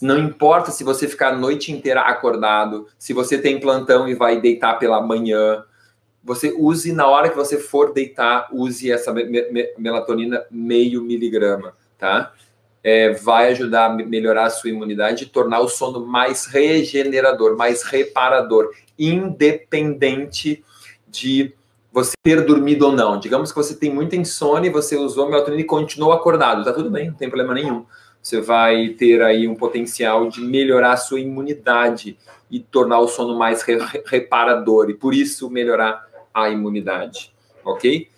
Não 0.00 0.18
importa 0.18 0.70
se 0.70 0.84
você 0.84 1.06
ficar 1.06 1.30
a 1.30 1.36
noite 1.36 1.70
inteira 1.70 2.02
acordado, 2.02 2.86
se 2.98 3.12
você 3.12 3.36
tem 3.36 3.60
plantão 3.60 4.08
e 4.08 4.14
vai 4.14 4.40
deitar 4.40 4.78
pela 4.78 5.02
manhã, 5.02 5.64
você 6.24 6.54
use 6.56 6.92
na 6.92 7.06
hora 7.06 7.28
que 7.28 7.36
você 7.36 7.58
for 7.58 7.92
deitar, 7.92 8.48
use 8.52 8.90
essa 8.90 9.12
me 9.12 9.24
me 9.24 9.74
melatonina 9.76 10.44
meio 10.50 11.02
miligrama, 11.02 11.74
tá? 11.98 12.32
É, 12.82 13.12
vai 13.12 13.52
ajudar 13.52 13.86
a 13.86 13.94
melhorar 13.94 14.46
a 14.46 14.50
sua 14.50 14.70
imunidade 14.70 15.24
e 15.24 15.28
tornar 15.28 15.60
o 15.60 15.68
sono 15.68 16.04
mais 16.04 16.46
regenerador, 16.46 17.56
mais 17.56 17.82
reparador, 17.82 18.70
independente 18.98 20.64
de 21.06 21.52
você 21.92 22.14
ter 22.22 22.44
dormido 22.44 22.86
ou 22.86 22.92
não. 22.92 23.20
Digamos 23.20 23.52
que 23.52 23.56
você 23.56 23.74
tem 23.76 23.92
muita 23.92 24.16
insônia 24.16 24.68
e 24.68 24.72
você 24.72 24.96
usou 24.96 25.28
melatonina 25.28 25.62
e 25.62 25.66
continuou 25.66 26.12
acordado, 26.12 26.64
tá 26.64 26.72
tudo 26.72 26.90
bem, 26.90 27.08
não 27.08 27.14
tem 27.14 27.28
problema 27.28 27.54
nenhum 27.54 27.84
você 28.22 28.40
vai 28.40 28.90
ter 28.90 29.20
aí 29.20 29.48
um 29.48 29.54
potencial 29.56 30.28
de 30.28 30.40
melhorar 30.40 30.92
a 30.92 30.96
sua 30.96 31.18
imunidade 31.18 32.16
e 32.48 32.60
tornar 32.60 33.00
o 33.00 33.08
sono 33.08 33.36
mais 33.36 33.62
re 33.62 33.78
reparador 34.06 34.88
e 34.88 34.94
por 34.94 35.12
isso 35.12 35.50
melhorar 35.50 36.06
a 36.32 36.48
imunidade, 36.48 37.34
ok? 37.64 38.08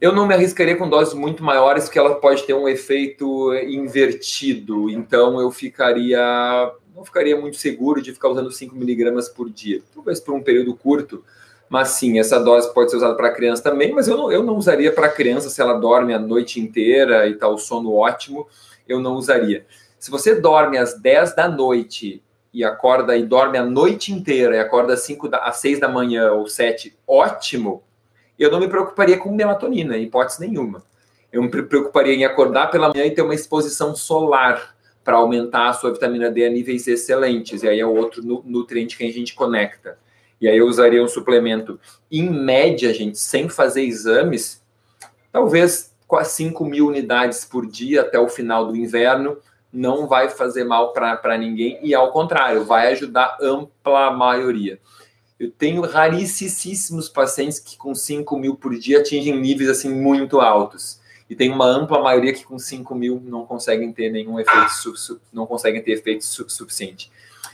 Eu 0.00 0.12
não 0.12 0.26
me 0.26 0.34
arriscaria 0.34 0.76
com 0.76 0.88
doses 0.88 1.14
muito 1.14 1.42
maiores, 1.42 1.84
porque 1.84 1.98
ela 1.98 2.16
pode 2.16 2.44
ter 2.44 2.54
um 2.54 2.68
efeito 2.68 3.52
invertido. 3.54 4.88
Então 4.88 5.40
eu 5.40 5.50
ficaria, 5.50 6.72
não 6.94 7.04
ficaria 7.04 7.36
muito 7.36 7.56
seguro 7.56 8.00
de 8.00 8.12
ficar 8.12 8.28
usando 8.28 8.50
5 8.50 8.76
miligramas 8.76 9.28
por 9.28 9.50
dia. 9.50 9.82
Talvez 9.92 10.20
por 10.20 10.34
um 10.34 10.42
período 10.42 10.74
curto, 10.76 11.24
mas 11.68 11.88
sim, 11.90 12.18
essa 12.18 12.38
dose 12.38 12.72
pode 12.72 12.90
ser 12.90 12.96
usada 12.96 13.14
para 13.14 13.32
criança 13.32 13.62
também, 13.62 13.92
mas 13.92 14.08
eu 14.08 14.16
não, 14.16 14.32
eu 14.32 14.42
não 14.42 14.56
usaria 14.56 14.92
para 14.92 15.08
criança 15.08 15.50
se 15.50 15.60
ela 15.60 15.74
dorme 15.74 16.14
a 16.14 16.18
noite 16.18 16.60
inteira 16.60 17.26
e 17.26 17.34
tal, 17.34 17.56
tá 17.56 17.58
sono 17.58 17.92
ótimo 17.92 18.46
eu 18.88 19.00
não 19.00 19.14
usaria. 19.14 19.66
Se 19.98 20.10
você 20.10 20.40
dorme 20.40 20.78
às 20.78 20.98
10 20.98 21.34
da 21.34 21.48
noite 21.48 22.22
e 22.52 22.64
acorda 22.64 23.16
e 23.16 23.24
dorme 23.24 23.58
a 23.58 23.64
noite 23.64 24.12
inteira 24.12 24.56
e 24.56 24.58
acorda 24.58 24.94
às 24.94 25.00
5 25.00 25.28
da, 25.28 25.38
às 25.38 25.56
6 25.56 25.80
da 25.80 25.88
manhã 25.88 26.32
ou 26.32 26.46
7, 26.46 26.96
ótimo. 27.06 27.82
Eu 28.38 28.50
não 28.50 28.60
me 28.60 28.68
preocuparia 28.68 29.18
com 29.18 29.34
melatonina, 29.34 29.96
em 29.96 30.04
hipótese 30.04 30.40
nenhuma. 30.40 30.82
Eu 31.30 31.42
me 31.42 31.48
preocuparia 31.48 32.14
em 32.14 32.24
acordar 32.24 32.70
pela 32.70 32.88
manhã 32.88 33.04
e 33.04 33.10
ter 33.10 33.22
uma 33.22 33.34
exposição 33.34 33.94
solar 33.94 34.74
para 35.04 35.16
aumentar 35.16 35.68
a 35.68 35.72
sua 35.72 35.92
vitamina 35.92 36.30
D 36.30 36.46
a 36.46 36.50
níveis 36.50 36.86
excelentes. 36.86 37.62
E 37.62 37.68
aí 37.68 37.80
é 37.80 37.86
outro 37.86 38.22
nutriente 38.44 38.96
que 38.96 39.04
a 39.04 39.12
gente 39.12 39.34
conecta. 39.34 39.98
E 40.40 40.46
aí 40.46 40.56
eu 40.56 40.66
usaria 40.66 41.02
um 41.02 41.08
suplemento, 41.08 41.80
em 42.10 42.30
média, 42.30 42.94
gente, 42.94 43.18
sem 43.18 43.48
fazer 43.48 43.82
exames, 43.82 44.62
talvez 45.32 45.87
quase 46.08 46.32
5 46.32 46.64
mil 46.64 46.86
unidades 46.86 47.44
por 47.44 47.66
dia 47.66 48.00
até 48.00 48.18
o 48.18 48.28
final 48.28 48.66
do 48.66 48.74
inverno, 48.74 49.36
não 49.70 50.08
vai 50.08 50.30
fazer 50.30 50.64
mal 50.64 50.94
para 50.94 51.36
ninguém 51.36 51.78
e, 51.82 51.94
ao 51.94 52.10
contrário, 52.10 52.64
vai 52.64 52.90
ajudar 52.92 53.36
ampla 53.40 54.10
maioria. 54.10 54.80
Eu 55.38 55.50
tenho 55.50 55.82
raríssimos 55.82 57.08
pacientes 57.08 57.60
que 57.60 57.76
com 57.76 57.94
5 57.94 58.36
mil 58.38 58.56
por 58.56 58.76
dia 58.76 59.00
atingem 59.00 59.38
níveis 59.38 59.68
assim 59.68 59.90
muito 59.90 60.40
altos. 60.40 60.98
E 61.30 61.36
tem 61.36 61.52
uma 61.52 61.66
ampla 61.66 62.02
maioria 62.02 62.32
que 62.32 62.42
com 62.42 62.58
5 62.58 62.94
mil 62.94 63.22
não 63.24 63.44
conseguem 63.44 63.92
ter 63.92 64.10
nenhum 64.10 64.40
efeito, 64.40 65.20
não 65.30 65.46
conseguem 65.46 65.82
ter 65.82 65.92
efeito 65.92 66.24
su 66.24 66.48
suficiente. 66.48 67.12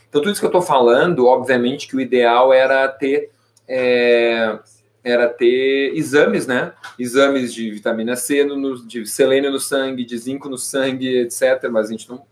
Então, 0.08 0.22
tudo 0.22 0.30
isso 0.30 0.40
que 0.40 0.46
eu 0.46 0.48
estou 0.48 0.62
falando, 0.62 1.26
obviamente 1.26 1.88
que 1.88 1.96
o 1.96 2.00
ideal 2.00 2.52
era 2.52 2.86
ter, 2.86 3.32
é, 3.66 4.60
era 5.04 5.28
ter 5.28 5.92
exames, 5.94 6.46
né? 6.46 6.72
Exames 6.98 7.52
de 7.52 7.70
vitamina 7.70 8.16
C, 8.16 8.42
no, 8.42 8.84
de 8.86 9.06
selênio 9.06 9.52
no 9.52 9.60
sangue, 9.60 10.04
de 10.04 10.16
zinco 10.16 10.48
no 10.48 10.56
sangue, 10.56 11.18
etc. 11.18 11.68
Mas 11.70 11.88
a 11.88 11.90
gente 11.90 12.08
não. 12.08 12.22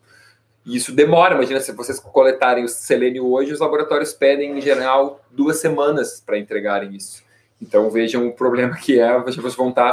Isso 0.64 0.92
demora. 0.92 1.34
Imagina 1.34 1.60
se 1.60 1.72
vocês 1.72 2.00
coletarem 2.00 2.64
o 2.64 2.68
selênio 2.68 3.26
hoje, 3.26 3.52
os 3.52 3.60
laboratórios 3.60 4.14
pedem, 4.14 4.56
em 4.56 4.60
geral, 4.60 5.20
duas 5.30 5.58
semanas 5.58 6.22
para 6.24 6.38
entregarem 6.38 6.94
isso. 6.96 7.22
Então, 7.60 7.90
vejam 7.90 8.26
o 8.26 8.32
problema 8.32 8.74
que 8.76 8.98
é, 8.98 9.20
vocês 9.20 9.54
vão 9.54 9.68
estar 9.68 9.92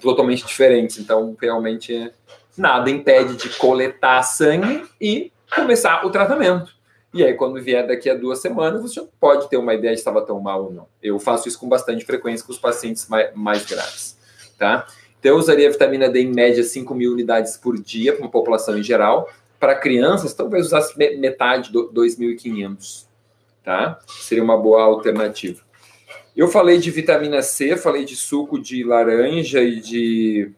totalmente 0.00 0.46
diferentes. 0.46 0.98
Então, 0.98 1.36
realmente, 1.40 2.12
nada 2.56 2.90
impede 2.90 3.36
de 3.36 3.48
coletar 3.56 4.22
sangue 4.22 4.84
e 5.00 5.32
começar 5.54 6.06
o 6.06 6.10
tratamento. 6.10 6.77
E 7.18 7.24
aí, 7.24 7.34
quando 7.34 7.60
vier 7.60 7.84
daqui 7.84 8.08
a 8.08 8.14
duas 8.14 8.38
semanas, 8.38 8.80
você 8.80 9.04
pode 9.18 9.50
ter 9.50 9.56
uma 9.56 9.74
ideia 9.74 9.92
de 9.92 9.98
se 9.98 10.02
estava 10.02 10.24
tão 10.24 10.38
mal 10.38 10.66
ou 10.66 10.72
não. 10.72 10.86
Eu 11.02 11.18
faço 11.18 11.48
isso 11.48 11.58
com 11.58 11.68
bastante 11.68 12.04
frequência 12.04 12.46
com 12.46 12.52
os 12.52 12.58
pacientes 12.60 13.08
mais, 13.08 13.34
mais 13.34 13.66
graves, 13.66 14.16
tá? 14.56 14.86
Então, 15.18 15.32
eu 15.32 15.36
usaria 15.36 15.68
vitamina 15.68 16.08
D 16.08 16.22
em 16.22 16.32
média 16.32 16.62
5 16.62 16.94
mil 16.94 17.10
unidades 17.10 17.56
por 17.56 17.76
dia 17.76 18.12
para 18.12 18.22
uma 18.22 18.30
população 18.30 18.78
em 18.78 18.84
geral. 18.84 19.28
Para 19.58 19.74
crianças, 19.74 20.32
talvez 20.32 20.66
usasse 20.66 20.96
metade, 20.96 21.72
2.500, 21.72 23.06
tá? 23.64 23.98
Seria 24.06 24.44
uma 24.44 24.56
boa 24.56 24.84
alternativa. 24.84 25.60
Eu 26.36 26.46
falei 26.46 26.78
de 26.78 26.88
vitamina 26.92 27.42
C, 27.42 27.76
falei 27.76 28.04
de 28.04 28.14
suco 28.14 28.60
de 28.60 28.84
laranja 28.84 29.60
e 29.60 29.80
de 29.80 30.52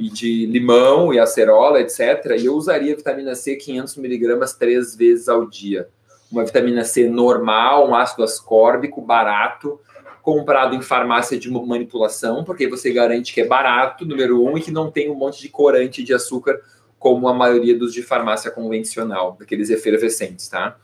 e 0.00 0.08
de 0.08 0.46
limão 0.46 1.12
e 1.12 1.18
acerola, 1.18 1.80
etc. 1.80 2.36
E 2.38 2.46
eu 2.46 2.54
usaria 2.54 2.96
vitamina 2.96 3.34
C 3.34 3.54
500 3.56 3.96
miligramas 3.96 4.54
três 4.54 4.96
vezes 4.96 5.28
ao 5.28 5.46
dia. 5.46 5.88
Uma 6.32 6.44
vitamina 6.44 6.84
C 6.84 7.08
normal, 7.08 7.88
um 7.88 7.94
ácido 7.94 8.24
ascórbico 8.24 9.02
barato, 9.02 9.78
comprado 10.22 10.74
em 10.74 10.80
farmácia 10.80 11.38
de 11.38 11.50
manipulação, 11.50 12.44
porque 12.44 12.66
você 12.66 12.92
garante 12.92 13.34
que 13.34 13.42
é 13.42 13.46
barato, 13.46 14.06
número 14.06 14.42
um, 14.42 14.56
e 14.56 14.62
que 14.62 14.70
não 14.70 14.90
tem 14.90 15.10
um 15.10 15.14
monte 15.14 15.40
de 15.40 15.48
corante 15.48 16.02
de 16.02 16.14
açúcar, 16.14 16.60
como 16.98 17.28
a 17.28 17.34
maioria 17.34 17.78
dos 17.78 17.92
de 17.92 18.02
farmácia 18.02 18.50
convencional, 18.50 19.36
daqueles 19.38 19.70
efervescentes, 19.70 20.48
tá? 20.48 20.76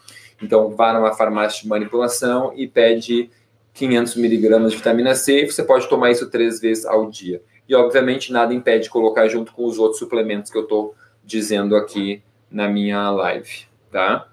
Então, 0.42 0.70
vá 0.70 0.92
numa 0.92 1.14
farmácia 1.14 1.62
de 1.62 1.68
manipulação 1.68 2.52
e 2.54 2.66
pede 2.66 3.30
500 3.74 4.16
miligramas 4.16 4.72
de 4.72 4.78
vitamina 4.78 5.14
C, 5.14 5.42
e 5.42 5.50
você 5.50 5.62
pode 5.62 5.88
tomar 5.88 6.10
isso 6.10 6.28
três 6.30 6.60
vezes 6.60 6.84
ao 6.84 7.10
dia. 7.10 7.42
E, 7.68 7.74
obviamente, 7.74 8.32
nada 8.32 8.54
impede 8.54 8.88
colocar 8.88 9.26
junto 9.28 9.52
com 9.52 9.64
os 9.66 9.78
outros 9.78 9.98
suplementos 9.98 10.50
que 10.50 10.58
eu 10.58 10.62
estou 10.62 10.94
dizendo 11.24 11.74
aqui 11.74 12.22
na 12.50 12.68
minha 12.68 13.10
live, 13.10 13.66
tá? 13.90 14.28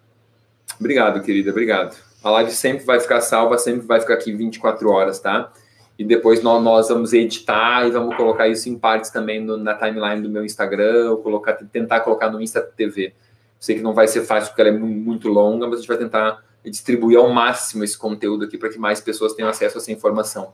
Obrigado, 0.80 1.22
querida, 1.22 1.52
obrigado. 1.52 1.98
A 2.24 2.30
live 2.30 2.52
sempre 2.52 2.86
vai 2.86 3.00
ficar 3.00 3.22
salva, 3.22 3.58
sempre 3.58 3.86
vai 3.86 4.00
ficar 4.00 4.14
aqui 4.14 4.32
24 4.32 4.90
horas, 4.90 5.20
tá? 5.20 5.52
E 5.98 6.04
depois 6.04 6.42
nós, 6.42 6.64
nós 6.64 6.90
vamos 6.90 7.14
editar 7.14 7.88
e 7.88 7.92
vamos 7.92 8.16
colocar 8.16 8.48
isso 8.48 8.70
em 8.70 8.78
partes 8.78 9.10
também 9.10 9.40
no, 9.40 9.58
na 9.58 9.74
timeline 9.76 10.22
do 10.22 10.30
meu 10.30 10.46
Instagram, 10.46 11.12
ou 11.12 11.18
colocar, 11.18 11.54
tentar 11.54 12.00
colocar 12.02 12.30
no 12.30 12.42
Insta 12.42 12.62
TV. 12.62 13.14
Sei 13.60 13.76
que 13.76 13.82
não 13.82 13.94
vai 13.94 14.08
ser 14.08 14.22
fácil 14.22 14.50
porque 14.50 14.62
ela 14.62 14.72
é 14.72 14.78
muito 14.78 15.28
longa, 15.28 15.66
mas 15.66 15.76
a 15.76 15.78
gente 15.80 15.88
vai 15.88 15.98
tentar 15.98 16.44
distribuir 16.64 17.18
ao 17.18 17.30
máximo 17.30 17.84
esse 17.84 17.98
conteúdo 17.98 18.46
aqui 18.46 18.58
para 18.58 18.70
que 18.70 18.80
mais 18.80 19.02
pessoas 19.02 19.34
tenham 19.34 19.50
acesso 19.50 19.78
a 19.78 19.82
essa 19.82 19.92
informação, 19.92 20.54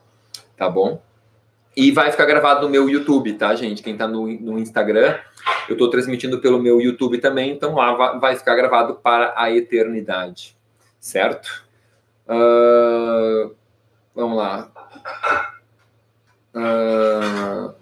tá 0.57 0.69
bom? 0.69 1.01
E 1.79 1.91
vai 1.91 2.12
ficar 2.12 2.25
gravado 2.25 2.63
no 2.63 2.69
meu 2.69 2.89
YouTube, 2.89 3.31
tá, 3.36 3.55
gente? 3.55 3.81
Quem 3.81 3.95
tá 3.95 4.05
no, 4.05 4.27
no 4.27 4.59
Instagram, 4.59 5.17
eu 5.69 5.77
tô 5.77 5.89
transmitindo 5.89 6.41
pelo 6.41 6.62
meu 6.62 6.82
YouTube 6.82 7.19
também, 7.19 7.51
então 7.51 7.73
lá 7.73 8.19
vai, 8.19 8.36
ficar 8.36 8.53
gravado 8.58 8.95
para 8.95 9.34
a 9.38 9.49
eternidade, 9.49 10.58
certo? 10.99 11.63
Uh, 12.27 13.56
vamos 14.13 14.38
lá. 14.38 14.69
Uh, 16.53 17.73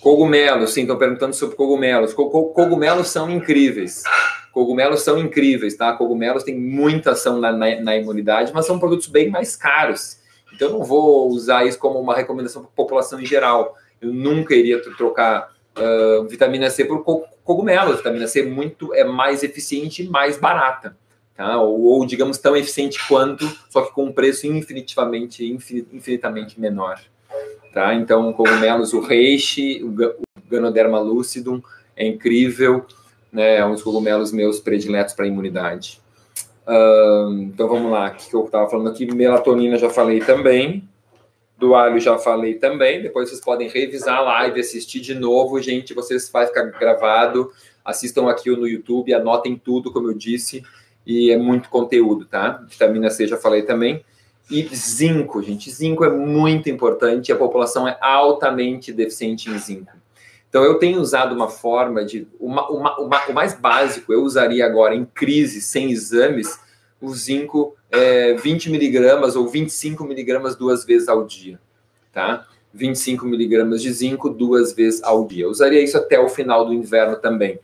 cogumelos, 0.00 0.70
sim, 0.70 0.82
estão 0.82 0.96
perguntando 0.96 1.34
sobre 1.34 1.56
cogumelos. 1.56 2.14
Cogumelos 2.14 3.08
são 3.08 3.28
incríveis. 3.28 4.04
Cogumelos 4.52 5.02
são 5.02 5.18
incríveis, 5.18 5.76
tá? 5.76 5.92
Cogumelos 5.94 6.44
têm 6.44 6.56
muita 6.56 7.10
ação 7.10 7.40
na, 7.40 7.50
na, 7.50 7.80
na 7.80 7.96
imunidade, 7.96 8.52
mas 8.54 8.64
são 8.64 8.78
produtos 8.78 9.08
bem 9.08 9.28
mais 9.28 9.56
caros. 9.56 10.18
Então, 10.58 10.70
eu 10.70 10.78
não 10.80 10.84
vou 10.84 11.28
usar 11.28 11.64
isso 11.64 11.78
como 11.78 12.00
uma 12.00 12.16
recomendação 12.16 12.62
para 12.62 12.68
a 12.68 12.74
população 12.74 13.20
em 13.20 13.24
geral. 13.24 13.76
Eu 14.00 14.12
nunca 14.12 14.56
iria 14.56 14.82
trocar 14.96 15.54
uh, 15.78 16.26
vitamina 16.26 16.68
C 16.68 16.84
por 16.84 17.04
cogumelo. 17.44 17.92
A 17.92 17.94
vitamina 17.94 18.26
C 18.26 18.40
é 18.40 18.44
muito 18.44 18.92
é 18.92 19.04
mais 19.04 19.44
eficiente 19.44 20.02
e 20.02 20.08
mais 20.08 20.36
barata. 20.36 20.96
Tá? 21.36 21.62
Ou, 21.62 21.80
ou, 21.82 22.04
digamos, 22.04 22.38
tão 22.38 22.56
eficiente 22.56 22.98
quanto, 23.06 23.48
só 23.70 23.82
que 23.82 23.92
com 23.92 24.06
um 24.06 24.12
preço 24.12 24.48
infinitivamente, 24.48 25.46
infinitamente 25.92 26.60
menor. 26.60 27.00
Tá? 27.72 27.94
Então, 27.94 28.32
cogumelos, 28.32 28.92
o 28.92 29.00
reishi, 29.00 29.80
o 29.84 29.94
Ganoderma 30.50 30.98
lucidum, 30.98 31.62
é 31.96 32.04
incrível. 32.04 32.84
Né? 33.32 33.58
É 33.58 33.64
um 33.64 33.74
dos 33.74 33.82
cogumelos 33.84 34.32
meus 34.32 34.58
prediletos 34.58 35.14
para 35.14 35.24
imunidade. 35.24 36.00
Então 37.40 37.66
vamos 37.66 37.90
lá, 37.90 38.10
que 38.10 38.34
eu 38.34 38.44
estava 38.44 38.68
falando 38.68 38.90
aqui? 38.90 39.06
Melatonina 39.06 39.78
já 39.78 39.88
falei 39.88 40.20
também. 40.20 40.86
Do 41.56 41.74
alho 41.74 41.98
já 41.98 42.18
falei 42.18 42.54
também. 42.54 43.02
Depois 43.02 43.28
vocês 43.28 43.40
podem 43.40 43.68
revisar 43.68 44.18
a 44.18 44.20
live, 44.20 44.60
assistir 44.60 45.00
de 45.00 45.14
novo, 45.14 45.60
gente. 45.60 45.94
Vocês 45.94 46.30
vai 46.30 46.46
ficar 46.46 46.64
gravado. 46.64 47.50
Assistam 47.84 48.28
aqui 48.28 48.50
no 48.50 48.68
YouTube, 48.68 49.14
anotem 49.14 49.56
tudo, 49.56 49.90
como 49.90 50.08
eu 50.08 50.14
disse. 50.14 50.62
E 51.06 51.30
é 51.30 51.38
muito 51.38 51.70
conteúdo, 51.70 52.26
tá? 52.26 52.62
Vitamina 52.68 53.08
C 53.08 53.26
já 53.26 53.38
falei 53.38 53.62
também. 53.62 54.04
E 54.50 54.62
zinco, 54.74 55.42
gente. 55.42 55.70
Zinco 55.70 56.04
é 56.04 56.10
muito 56.10 56.68
importante. 56.68 57.32
A 57.32 57.36
população 57.36 57.88
é 57.88 57.96
altamente 58.00 58.92
deficiente 58.92 59.50
em 59.50 59.58
zinco. 59.58 59.92
Então, 60.48 60.64
eu 60.64 60.76
tenho 60.76 61.00
usado 61.00 61.34
uma 61.34 61.48
forma 61.48 62.04
de. 62.04 62.26
Uma, 62.40 62.68
uma, 62.70 62.98
uma, 62.98 63.26
o 63.26 63.34
mais 63.34 63.54
básico, 63.54 64.12
eu 64.12 64.22
usaria 64.22 64.64
agora 64.64 64.94
em 64.94 65.04
crise, 65.04 65.60
sem 65.60 65.90
exames, 65.90 66.58
o 67.00 67.14
zinco 67.14 67.76
é, 67.90 68.34
20 68.34 68.70
miligramas 68.70 69.36
ou 69.36 69.46
25 69.46 70.04
miligramas 70.04 70.56
duas 70.56 70.84
vezes 70.84 71.08
ao 71.08 71.24
dia. 71.24 71.60
Tá? 72.12 72.46
25 72.72 73.26
miligramas 73.26 73.82
de 73.82 73.92
zinco 73.92 74.30
duas 74.30 74.72
vezes 74.72 75.02
ao 75.02 75.26
dia. 75.26 75.44
Eu 75.44 75.50
usaria 75.50 75.82
isso 75.82 75.96
até 75.96 76.18
o 76.18 76.28
final 76.28 76.64
do 76.64 76.72
inverno 76.72 77.16
também. 77.16 77.58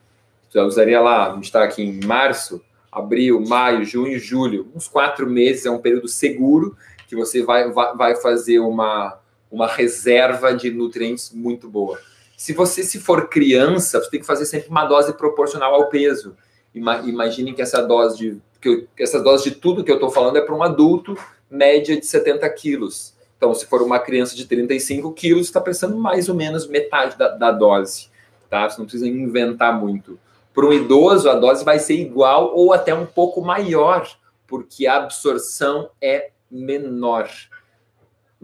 Então, 0.49 0.63
eu 0.63 0.69
usaria 0.69 1.01
lá, 1.01 1.31
a 1.31 1.35
gente 1.35 1.45
está 1.45 1.65
aqui 1.65 1.83
em 1.83 2.05
março, 2.05 2.63
abril, 2.93 3.41
maio, 3.41 3.85
junho, 3.85 4.19
julho, 4.19 4.69
uns 4.75 4.87
quatro 4.87 5.29
meses, 5.29 5.67
é 5.67 5.71
um 5.71 5.81
período 5.81 6.07
seguro 6.07 6.77
que 7.09 7.17
você 7.17 7.43
vai, 7.43 7.71
vai, 7.71 7.97
vai 7.97 8.17
fazer 8.17 8.61
uma, 8.61 9.19
uma 9.51 9.67
reserva 9.67 10.55
de 10.55 10.71
nutrientes 10.71 11.33
muito 11.33 11.69
boa. 11.69 11.99
Se 12.37 12.53
você 12.53 12.83
se 12.83 12.99
for 12.99 13.29
criança, 13.29 14.01
você 14.01 14.11
tem 14.11 14.21
que 14.21 14.27
fazer 14.27 14.47
sempre 14.47 14.69
uma 14.69 14.85
dose 14.85 15.13
proporcional 15.15 15.75
ao 15.75 15.89
peso. 15.89 16.37
Imagine 16.75 17.55
que 17.55 17.63
essa 17.63 17.81
dose 17.83 18.19
de 18.19 18.43
que 18.61 18.69
eu, 18.69 18.89
essa 18.99 19.21
dose 19.21 19.51
de 19.51 19.57
tudo 19.57 19.85
que 19.85 19.91
eu 19.91 19.97
estou 19.97 20.11
falando 20.11 20.39
é 20.39 20.41
para 20.41 20.55
um 20.55 20.63
adulto 20.63 21.17
média 21.51 21.99
de 21.99 22.07
70 22.07 22.49
quilos. 22.51 23.15
Então, 23.37 23.55
se 23.55 23.67
for 23.67 23.83
uma 23.83 23.99
criança 23.99 24.35
de 24.35 24.47
35 24.47 25.13
quilos, 25.13 25.47
está 25.47 25.61
pensando 25.61 25.97
mais 25.97 26.31
ou 26.31 26.35
menos 26.35 26.67
metade 26.67 27.19
da, 27.19 27.29
da 27.29 27.51
dose. 27.53 28.09
Tá? 28.49 28.69
Você 28.69 28.79
não 28.79 28.87
precisa 28.87 29.07
inventar 29.07 29.79
muito. 29.79 30.19
Para 30.55 30.67
um 30.67 30.73
idoso, 30.73 31.29
a 31.29 31.35
dose 31.35 31.65
vai 31.65 31.79
ser 31.79 31.95
igual 31.95 32.57
ou 32.57 32.73
até 32.73 32.95
um 32.95 33.05
pouco 33.05 33.43
maior, 33.43 34.09
porque 34.47 34.87
a 34.87 34.97
absorção 34.97 35.91
é 36.01 36.31
menor. 36.51 37.29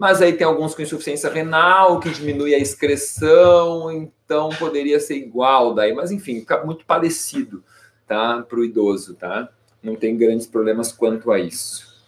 Mas 0.01 0.19
aí 0.19 0.33
tem 0.33 0.47
alguns 0.47 0.73
com 0.73 0.81
insuficiência 0.81 1.29
renal, 1.29 1.99
que 1.99 2.09
diminui 2.09 2.55
a 2.55 2.57
excreção, 2.57 3.91
então 3.91 4.49
poderia 4.49 4.99
ser 4.99 5.15
igual 5.15 5.75
daí. 5.75 5.93
Mas 5.93 6.11
enfim, 6.11 6.39
fica 6.39 6.65
muito 6.65 6.83
parecido, 6.85 7.63
tá? 8.07 8.41
Para 8.41 8.57
o 8.57 8.65
idoso, 8.65 9.13
tá? 9.13 9.49
Não 9.83 9.95
tem 9.95 10.17
grandes 10.17 10.47
problemas 10.47 10.91
quanto 10.91 11.31
a 11.31 11.39
isso. 11.39 12.01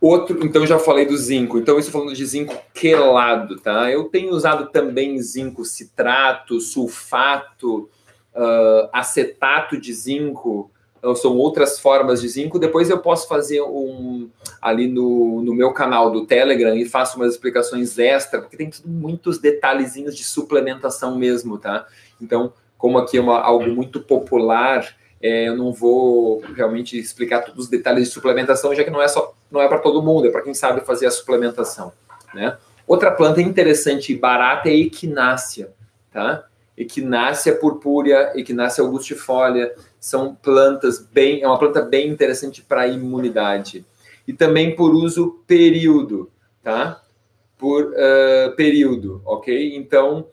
Outro, 0.00 0.46
então 0.46 0.64
já 0.64 0.78
falei 0.78 1.04
do 1.04 1.16
zinco. 1.16 1.58
Então, 1.58 1.80
isso 1.80 1.90
falando 1.90 2.14
de 2.14 2.24
zinco 2.24 2.56
quelado, 2.72 3.58
tá? 3.58 3.90
Eu 3.90 4.04
tenho 4.04 4.30
usado 4.30 4.70
também 4.70 5.20
zinco 5.20 5.64
citrato, 5.64 6.60
sulfato, 6.60 7.90
uh, 8.36 8.88
acetato 8.92 9.76
de 9.76 9.92
zinco, 9.92 10.70
são 11.16 11.36
outras 11.36 11.78
formas 11.78 12.20
de 12.20 12.28
zinco. 12.28 12.58
Depois 12.58 12.88
eu 12.88 12.98
posso 12.98 13.26
fazer 13.26 13.60
um 13.62 14.28
ali 14.60 14.86
no, 14.86 15.42
no 15.42 15.54
meu 15.54 15.72
canal 15.72 16.10
do 16.10 16.26
Telegram 16.26 16.74
e 16.76 16.84
faço 16.84 17.16
umas 17.16 17.32
explicações 17.32 17.98
extra, 17.98 18.40
porque 18.40 18.56
tem 18.56 18.70
muitos 18.84 19.38
detalhezinhos 19.38 20.16
de 20.16 20.24
suplementação 20.24 21.16
mesmo, 21.18 21.58
tá? 21.58 21.86
Então, 22.20 22.52
como 22.78 22.98
aqui 22.98 23.18
é 23.18 23.20
uma, 23.20 23.40
algo 23.40 23.68
muito 23.68 24.00
popular, 24.00 24.96
É, 25.24 25.46
eu 25.46 25.56
não 25.56 25.72
vou 25.72 26.42
realmente 26.56 26.98
explicar 26.98 27.44
todos 27.44 27.66
os 27.66 27.70
detalhes 27.70 28.08
de 28.08 28.12
suplementação, 28.12 28.74
já 28.74 28.82
que 28.82 28.90
não 28.90 29.00
é 29.00 29.06
só 29.06 29.32
não 29.52 29.62
é 29.62 29.68
para 29.68 29.78
todo 29.78 30.02
mundo, 30.02 30.26
é 30.26 30.32
para 30.32 30.42
quem 30.42 30.52
sabe 30.52 30.80
fazer 30.80 31.06
a 31.06 31.12
suplementação, 31.12 31.92
né? 32.34 32.58
Outra 32.88 33.12
planta 33.12 33.40
interessante 33.40 34.12
e 34.12 34.18
barata 34.18 34.68
é 34.68 34.72
a 34.72 34.76
equinácea, 34.76 35.72
tá? 36.10 36.44
Equinácea 36.76 37.54
purpúrea, 37.54 38.32
equinácea 38.34 38.82
augustifolia, 38.82 39.72
são 40.02 40.34
plantas 40.34 40.98
bem, 40.98 41.42
é 41.42 41.46
uma 41.46 41.56
planta 41.56 41.80
bem 41.80 42.08
interessante 42.08 42.60
para 42.60 42.88
imunidade. 42.88 43.86
E 44.26 44.32
também 44.32 44.74
por 44.74 44.92
uso 44.92 45.44
período, 45.46 46.28
tá? 46.60 47.00
Por 47.56 47.84
uh, 47.84 48.56
período, 48.56 49.22
ok? 49.24 49.76
Então, 49.76 50.26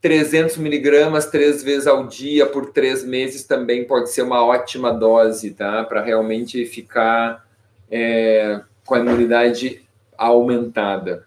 300 0.00 0.56
miligramas 0.56 1.26
três 1.26 1.62
vezes 1.62 1.86
ao 1.86 2.06
dia 2.06 2.46
por 2.46 2.72
três 2.72 3.04
meses 3.04 3.44
também 3.44 3.84
pode 3.84 4.10
ser 4.10 4.22
uma 4.22 4.42
ótima 4.42 4.90
dose, 4.94 5.50
tá? 5.50 5.84
Para 5.84 6.00
realmente 6.00 6.64
ficar 6.64 7.46
é, 7.90 8.62
com 8.86 8.94
a 8.94 8.98
imunidade 8.98 9.84
aumentada. 10.16 11.26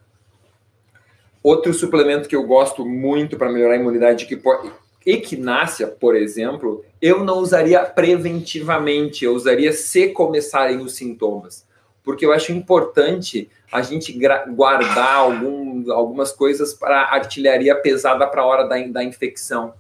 Outro 1.44 1.72
suplemento 1.72 2.28
que 2.28 2.36
eu 2.36 2.48
gosto 2.48 2.84
muito 2.84 3.38
para 3.38 3.52
melhorar 3.52 3.76
a 3.76 3.78
imunidade, 3.78 4.26
que 4.26 4.36
pode, 4.36 4.72
equinácea, 5.12 5.88
por 5.88 6.16
exemplo, 6.16 6.84
eu 7.02 7.24
não 7.24 7.40
usaria 7.40 7.84
preventivamente, 7.84 9.26
eu 9.26 9.34
usaria 9.34 9.72
se 9.74 10.10
começarem 10.10 10.80
os 10.80 10.96
sintomas, 10.96 11.66
porque 12.04 12.26
eu 12.26 12.32
acho 12.32 12.52
importante 12.52 13.50
a 13.72 13.82
gente 13.82 14.18
guardar 14.50 15.16
algum, 15.16 15.92
algumas 15.92 16.32
coisas 16.32 16.74
para 16.74 17.02
artilharia 17.14 17.76
pesada 17.76 18.26
para 18.28 18.42
a 18.42 18.46
hora 18.46 18.64
da, 18.68 18.78
da 18.88 19.04
infecção. 19.04 19.74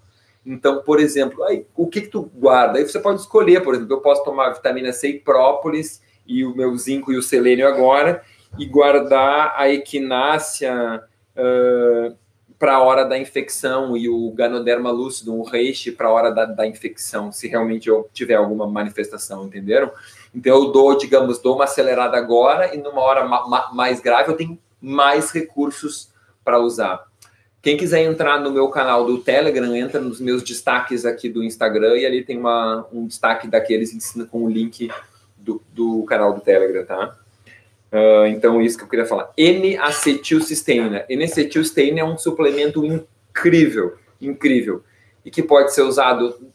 Então, 0.46 0.82
por 0.82 1.00
exemplo, 1.00 1.44
aí, 1.44 1.66
o 1.76 1.88
que, 1.88 2.02
que 2.02 2.08
tu 2.08 2.24
guarda? 2.36 2.80
Aí 2.80 2.88
você 2.88 3.00
pode 3.00 3.22
escolher, 3.22 3.62
por 3.62 3.76
exemplo, 3.76 3.94
eu 3.94 4.02
posso 4.02 4.24
tomar 4.24 4.52
vitamina 4.52 4.94
C 4.94 5.10
e 5.10 5.20
própolis 5.20 6.02
e 6.26 6.46
o 6.46 6.56
meu 6.56 6.76
zinco 6.78 7.12
e 7.12 7.18
o 7.18 7.24
selênio 7.24 7.68
agora 7.68 8.24
e 8.58 8.66
guardar 8.66 9.54
a 9.56 9.70
equinácea 9.70 11.04
uh, 11.36 12.16
para 12.60 12.76
a 12.76 12.84
hora 12.84 13.06
da 13.06 13.18
infecção 13.18 13.96
e 13.96 14.10
o 14.10 14.30
ganoderma 14.32 14.92
lúcido, 14.92 15.34
um 15.34 15.44
reishi 15.44 15.94
para 15.94 16.10
a 16.10 16.12
hora 16.12 16.30
da, 16.30 16.44
da 16.44 16.68
infecção, 16.68 17.32
se 17.32 17.48
realmente 17.48 17.88
eu 17.88 18.10
tiver 18.14 18.36
alguma 18.36 18.68
manifestação, 18.68 19.46
entenderam? 19.46 19.90
Então 20.36 20.54
eu 20.54 20.72
dou, 20.72 20.98
digamos, 20.98 21.40
dou 21.40 21.56
uma 21.56 21.64
acelerada 21.64 22.18
agora 22.18 22.76
e 22.76 22.78
numa 22.78 23.02
hora 23.02 23.26
ma 23.26 23.48
ma 23.48 23.74
mais 23.74 24.02
grave 24.02 24.30
eu 24.30 24.36
tenho 24.36 24.60
mais 24.82 25.32
recursos 25.32 26.10
para 26.44 26.60
usar. 26.60 27.08
Quem 27.62 27.78
quiser 27.78 28.04
entrar 28.04 28.40
no 28.40 28.52
meu 28.52 28.70
canal 28.70 29.06
do 29.06 29.18
Telegram, 29.18 29.76
entra 29.76 30.00
nos 30.00 30.20
meus 30.20 30.44
destaques 30.44 31.06
aqui 31.06 31.30
do 31.30 31.44
Instagram 31.44 31.98
e 31.98 32.06
ali 32.06 32.24
tem 32.24 32.38
uma, 32.38 32.86
um 32.92 33.06
destaque 33.06 33.48
daqueles 33.48 33.94
ensina 33.94 34.26
com 34.26 34.44
o 34.44 34.50
link 34.50 34.90
do, 35.38 35.62
do 35.74 36.04
canal 36.04 36.34
do 36.34 36.42
Telegram, 36.42 36.86
tá? 36.86 37.18
Uh, 37.92 38.28
então, 38.28 38.62
isso 38.62 38.78
que 38.78 38.84
eu 38.84 38.88
queria 38.88 39.06
falar. 39.06 39.32
N-acetilcisteína. 39.38 41.06
N-acetilcisteína 41.10 42.02
é 42.02 42.04
um 42.04 42.18
suplemento 42.18 42.86
incrível, 42.86 43.96
incrível, 44.22 44.84
e 45.26 45.32
que 45.32 45.42
pode 45.42 45.74
ser 45.74 45.82
usado 45.82 46.52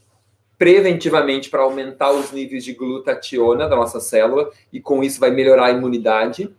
preventivamente 0.56 1.50
para 1.50 1.62
aumentar 1.62 2.12
os 2.12 2.30
níveis 2.30 2.64
de 2.64 2.72
glutationa 2.72 3.68
da 3.68 3.74
nossa 3.74 3.98
célula 4.00 4.50
e 4.72 4.80
com 4.80 5.02
isso 5.02 5.18
vai 5.18 5.30
melhorar 5.30 5.66
a 5.66 5.70
imunidade. 5.72 6.54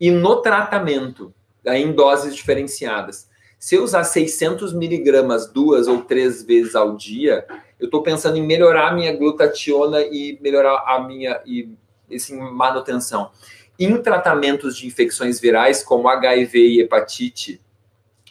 E 0.00 0.10
no 0.10 0.36
tratamento, 0.36 1.32
em 1.66 1.92
doses 1.92 2.34
diferenciadas. 2.34 3.28
Se 3.58 3.76
eu 3.76 3.84
usar 3.84 4.04
600 4.04 4.74
miligramas 4.74 5.50
duas 5.50 5.88
ou 5.88 6.02
três 6.02 6.42
vezes 6.42 6.74
ao 6.74 6.96
dia, 6.96 7.46
eu 7.80 7.86
estou 7.86 8.02
pensando 8.02 8.36
em 8.36 8.42
melhorar 8.42 8.88
a 8.88 8.92
minha 8.92 9.16
glutationa 9.16 10.02
e 10.02 10.38
melhorar 10.42 10.84
a 10.86 11.00
minha 11.00 11.40
e, 11.46 11.70
assim, 12.14 12.38
manutenção. 12.38 13.30
Em 13.78 14.00
tratamentos 14.00 14.76
de 14.76 14.86
infecções 14.86 15.40
virais, 15.40 15.82
como 15.82 16.08
HIV 16.08 16.58
e 16.58 16.80
hepatite, 16.80 17.60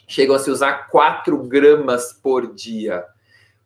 chegam 0.06 0.34
a 0.34 0.38
se 0.38 0.50
usar 0.50 0.88
4 0.88 1.36
gramas 1.38 2.12
por 2.12 2.54
dia 2.54 3.04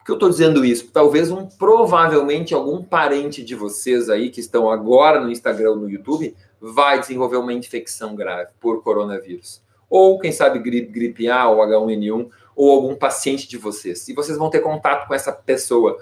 que 0.08 0.12
eu 0.12 0.14
estou 0.14 0.30
dizendo 0.30 0.64
isso? 0.64 0.90
Talvez 0.90 1.30
um, 1.30 1.44
provavelmente, 1.44 2.54
algum 2.54 2.82
parente 2.82 3.44
de 3.44 3.54
vocês 3.54 4.08
aí 4.08 4.30
que 4.30 4.40
estão 4.40 4.70
agora 4.70 5.20
no 5.20 5.30
Instagram, 5.30 5.74
no 5.74 5.90
YouTube, 5.90 6.34
vai 6.58 6.98
desenvolver 6.98 7.36
uma 7.36 7.52
infecção 7.52 8.14
grave 8.14 8.48
por 8.58 8.82
coronavírus. 8.82 9.60
Ou, 9.86 10.18
quem 10.18 10.32
sabe, 10.32 10.60
gripe, 10.60 10.90
gripe 10.90 11.28
A 11.28 11.46
ou 11.50 11.58
H1N1, 11.58 12.26
ou 12.56 12.70
algum 12.70 12.96
paciente 12.96 13.46
de 13.46 13.58
vocês. 13.58 14.08
E 14.08 14.14
vocês 14.14 14.38
vão 14.38 14.48
ter 14.48 14.60
contato 14.60 15.06
com 15.06 15.12
essa 15.12 15.30
pessoa. 15.30 15.98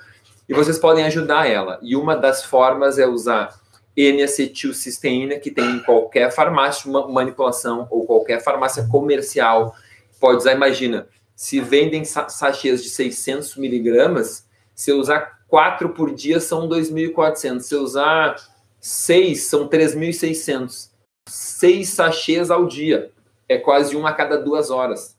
E 0.48 0.54
vocês 0.54 0.78
podem 0.78 1.04
ajudar 1.04 1.50
ela. 1.50 1.80
E 1.82 1.96
uma 1.96 2.14
das 2.14 2.44
formas 2.44 3.00
é 3.00 3.08
usar 3.08 3.60
N-acetilcisteína, 3.96 5.38
que 5.38 5.50
tem 5.50 5.64
em 5.64 5.78
qualquer 5.80 6.30
farmácia, 6.30 6.90
manipulação, 6.90 7.86
ou 7.90 8.04
qualquer 8.04 8.42
farmácia 8.42 8.86
comercial. 8.86 9.74
Pode 10.20 10.38
usar, 10.38 10.52
imagina, 10.52 11.08
se 11.34 11.60
vendem 11.60 12.04
sachês 12.04 12.82
de 12.82 12.90
600 12.90 13.56
miligramas, 13.56 14.46
se 14.74 14.90
eu 14.90 14.98
usar 14.98 15.36
quatro 15.48 15.90
por 15.90 16.14
dia 16.14 16.40
são 16.40 16.68
2.400. 16.68 17.60
Se 17.60 17.74
eu 17.74 17.82
usar 17.82 18.36
seis, 18.80 19.44
são 19.44 19.68
3.600. 19.68 20.90
Seis 21.28 21.88
sachês 21.90 22.50
ao 22.50 22.66
dia. 22.66 23.10
É 23.48 23.58
quase 23.58 23.96
um 23.96 24.06
a 24.06 24.12
cada 24.12 24.36
duas 24.36 24.70
horas. 24.70 25.16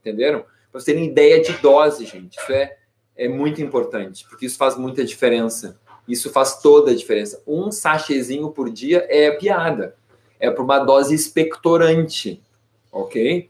Entenderam? 0.00 0.40
Para 0.40 0.80
vocês 0.80 0.84
terem 0.84 1.10
ideia 1.10 1.42
de 1.42 1.52
dose, 1.54 2.04
gente. 2.04 2.38
Isso 2.38 2.52
é, 2.52 2.76
é 3.16 3.28
muito 3.28 3.60
importante, 3.60 4.26
porque 4.28 4.46
isso 4.46 4.56
faz 4.56 4.76
muita 4.76 5.04
diferença. 5.04 5.78
Isso 6.06 6.30
faz 6.30 6.60
toda 6.60 6.90
a 6.90 6.94
diferença. 6.94 7.42
Um 7.46 7.70
sachêzinho 7.70 8.50
por 8.50 8.70
dia 8.70 9.06
é 9.08 9.30
piada. 9.30 9.94
É 10.38 10.50
para 10.50 10.62
uma 10.62 10.78
dose 10.80 11.14
expectorante, 11.14 12.42
ok? 12.90 13.48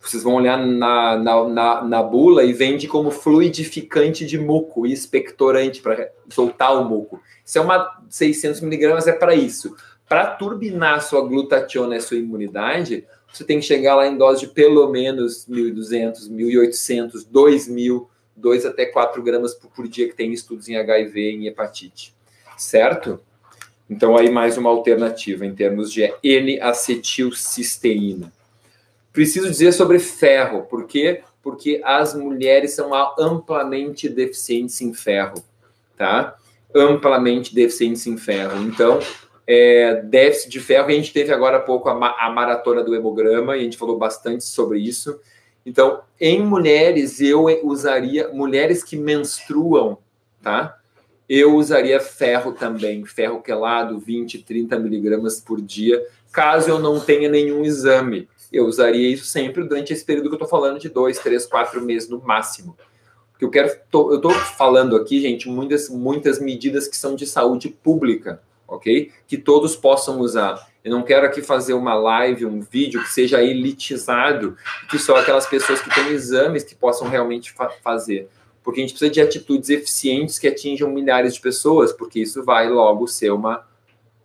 Vocês 0.00 0.24
vão 0.24 0.34
olhar 0.34 0.56
na, 0.58 1.16
na, 1.16 1.48
na, 1.48 1.84
na 1.84 2.02
bula 2.02 2.42
e 2.42 2.52
vende 2.52 2.88
como 2.88 3.12
fluidificante 3.12 4.26
de 4.26 4.36
muco 4.36 4.84
e 4.84 4.92
expectorante 4.92 5.80
para 5.80 6.10
soltar 6.28 6.76
o 6.76 6.84
muco. 6.84 7.22
Isso 7.46 7.58
é 7.58 7.60
uma 7.60 8.02
600 8.08 8.60
miligramas, 8.62 9.06
é 9.06 9.12
para 9.12 9.34
isso. 9.34 9.76
Para 10.08 10.26
turbinar 10.26 11.00
sua 11.02 11.20
glutationa 11.20 11.96
e 11.96 12.00
sua 12.00 12.16
imunidade, 12.16 13.06
você 13.32 13.44
tem 13.44 13.60
que 13.60 13.64
chegar 13.64 13.94
lá 13.94 14.06
em 14.06 14.16
dose 14.18 14.40
de 14.40 14.48
pelo 14.48 14.88
menos 14.90 15.46
1.200, 15.48 16.28
1.800, 16.28 17.26
2.000, 17.32 18.06
2 18.36 18.66
até 18.66 18.86
4 18.86 19.22
gramas 19.22 19.54
por, 19.54 19.88
dia, 19.88 20.08
que 20.08 20.14
tem 20.14 20.32
estudos 20.32 20.68
em 20.68 20.76
HIV 20.76 21.20
e 21.20 21.36
em 21.36 21.46
hepatite. 21.46 22.14
Certo? 22.56 23.20
Então, 23.88 24.16
aí 24.16 24.30
mais 24.30 24.56
uma 24.56 24.70
alternativa 24.70 25.44
em 25.44 25.52
termos 25.54 25.92
de 25.92 26.12
N-acetilcisteína. 26.22 28.32
Preciso 29.12 29.50
dizer 29.50 29.72
sobre 29.72 29.98
ferro, 29.98 30.62
por 30.62 30.86
quê? 30.86 31.22
Porque 31.42 31.82
as 31.84 32.14
mulheres 32.14 32.72
são 32.72 32.92
amplamente 33.18 34.08
deficientes 34.08 34.80
em 34.80 34.94
ferro, 34.94 35.44
tá? 35.96 36.36
Amplamente 36.74 37.54
deficientes 37.54 38.06
em 38.06 38.16
ferro. 38.16 38.62
Então, 38.62 39.00
é, 39.46 39.96
déficit 39.96 40.50
de 40.50 40.60
ferro, 40.60 40.88
a 40.88 40.92
gente 40.92 41.12
teve 41.12 41.30
agora 41.32 41.58
há 41.58 41.60
pouco 41.60 41.90
a, 41.90 42.26
a 42.26 42.30
maratona 42.30 42.82
do 42.82 42.94
hemograma, 42.94 43.54
e 43.56 43.60
a 43.60 43.64
gente 43.64 43.76
falou 43.76 43.98
bastante 43.98 44.44
sobre 44.44 44.78
isso. 44.78 45.20
Então, 45.64 46.00
em 46.20 46.44
mulheres, 46.44 47.20
eu 47.20 47.46
usaria, 47.64 48.28
mulheres 48.28 48.82
que 48.82 48.96
menstruam, 48.96 49.98
tá? 50.42 50.78
Eu 51.28 51.54
usaria 51.56 52.00
ferro 52.00 52.52
também, 52.52 53.04
ferro 53.04 53.40
quelado, 53.40 53.98
20, 53.98 54.42
30 54.42 54.78
miligramas 54.78 55.40
por 55.40 55.60
dia, 55.60 56.04
caso 56.32 56.68
eu 56.68 56.78
não 56.78 56.98
tenha 56.98 57.28
nenhum 57.28 57.64
exame 57.64 58.28
eu 58.52 58.66
usaria 58.66 59.08
isso 59.08 59.24
sempre 59.24 59.64
durante 59.64 59.92
esse 59.92 60.04
período 60.04 60.28
que 60.28 60.34
eu 60.34 60.36
estou 60.36 60.48
falando 60.48 60.78
de 60.78 60.90
dois, 60.90 61.18
três, 61.18 61.46
quatro 61.46 61.80
meses 61.80 62.08
no 62.08 62.20
máximo. 62.20 62.76
Porque 63.32 63.44
eu 63.46 63.50
quero, 63.50 63.74
tô, 63.90 64.10
eu 64.10 64.16
estou 64.16 64.30
falando 64.30 64.94
aqui, 64.94 65.20
gente, 65.22 65.48
muitas, 65.48 65.88
muitas 65.88 66.38
medidas 66.38 66.86
que 66.86 66.96
são 66.96 67.16
de 67.16 67.26
saúde 67.26 67.70
pública, 67.70 68.42
ok? 68.68 69.10
Que 69.26 69.38
todos 69.38 69.74
possam 69.74 70.20
usar. 70.20 70.70
Eu 70.84 70.90
não 70.90 71.02
quero 71.02 71.26
aqui 71.26 71.42
fazer 71.42 71.74
uma 71.74 71.94
live, 71.94 72.44
um 72.44 72.60
vídeo 72.60 73.02
que 73.02 73.08
seja 73.08 73.42
elitizado, 73.42 74.56
que 74.90 74.98
só 74.98 75.16
aquelas 75.16 75.46
pessoas 75.46 75.80
que 75.80 75.94
têm 75.94 76.08
exames 76.08 76.64
que 76.64 76.74
possam 76.74 77.08
realmente 77.08 77.52
fa 77.52 77.70
fazer. 77.70 78.28
Porque 78.62 78.80
a 78.80 78.82
gente 78.82 78.92
precisa 78.92 79.10
de 79.10 79.20
atitudes 79.20 79.70
eficientes 79.70 80.38
que 80.38 80.48
atinjam 80.48 80.90
milhares 80.90 81.34
de 81.34 81.40
pessoas, 81.40 81.92
porque 81.92 82.20
isso 82.20 82.42
vai 82.44 82.68
logo 82.68 83.06
ser 83.06 83.30
uma, 83.30 83.64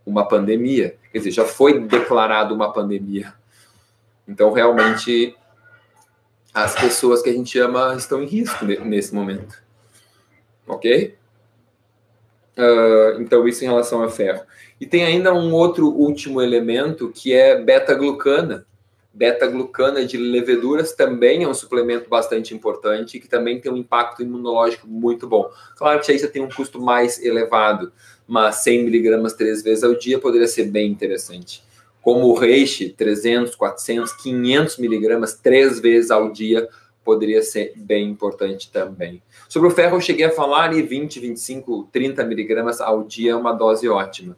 uma 0.06 0.28
pandemia. 0.28 0.98
Quer 1.12 1.20
dizer, 1.20 1.32
já 1.32 1.46
foi 1.46 1.80
declarado 1.80 2.54
uma 2.54 2.72
pandemia. 2.72 3.34
Então, 4.28 4.52
realmente, 4.52 5.36
as 6.54 6.76
pessoas 6.76 7.22
que 7.22 7.30
a 7.30 7.34
gente 7.34 7.58
ama 7.60 7.96
estão 7.96 8.22
em 8.22 8.26
risco 8.26 8.66
nesse 8.66 9.14
momento. 9.14 9.62
Ok? 10.68 11.16
Uh, 12.58 13.22
então, 13.22 13.48
isso 13.48 13.64
em 13.64 13.68
relação 13.68 14.02
a 14.02 14.10
ferro. 14.10 14.42
E 14.82 14.86
tem 14.86 15.04
ainda 15.04 15.34
um 15.34 15.54
outro 15.54 15.90
último 15.90 16.42
elemento 16.42 17.12
que 17.14 17.34
é 17.34 17.62
beta-glucana. 17.62 18.66
Beta-glucana 19.14 20.06
de 20.06 20.18
leveduras 20.18 20.94
também 20.94 21.44
é 21.44 21.48
um 21.48 21.54
suplemento 21.54 22.10
bastante 22.10 22.54
importante, 22.54 23.20
que 23.20 23.28
também 23.28 23.60
tem 23.60 23.72
um 23.72 23.78
impacto 23.78 24.22
imunológico 24.22 24.88
muito 24.88 25.28
bom. 25.28 25.50
Claro 25.76 26.00
que 26.02 26.12
aí 26.12 26.20
você 26.20 26.28
tem 26.28 26.44
um 26.44 26.50
custo 26.50 26.80
mais 26.80 27.24
elevado, 27.24 27.92
mas 28.28 28.58
100 28.58 28.84
miligramas 28.84 29.34
três 29.34 29.64
vezes 29.64 29.84
ao 29.84 29.96
dia 29.96 30.20
poderia 30.20 30.48
ser 30.48 30.66
bem 30.66 30.92
interessante. 30.92 31.64
Como 32.02 32.28
o 32.28 32.36
reishi, 32.36 32.90
300, 32.90 33.56
400, 33.56 34.14
500 34.14 34.78
miligramas 34.78 35.34
três 35.34 35.80
vezes 35.80 36.12
ao 36.12 36.32
dia 36.32 36.70
poderia 37.04 37.42
ser 37.42 37.74
bem 37.76 38.10
importante 38.10 38.72
também. 38.72 39.22
Sobre 39.48 39.70
o 39.70 39.72
ferro, 39.72 39.98
eu 39.98 40.02
cheguei 40.02 40.26
a 40.26 40.32
falar 40.32 40.74
e 40.74 40.82
20, 40.82 41.20
25, 41.20 41.90
30 41.92 42.24
miligramas 42.26 42.82
ao 42.82 43.04
dia 43.04 43.32
é 43.32 43.36
uma 43.36 43.54
dose 43.54 43.88
ótima. 43.88 44.36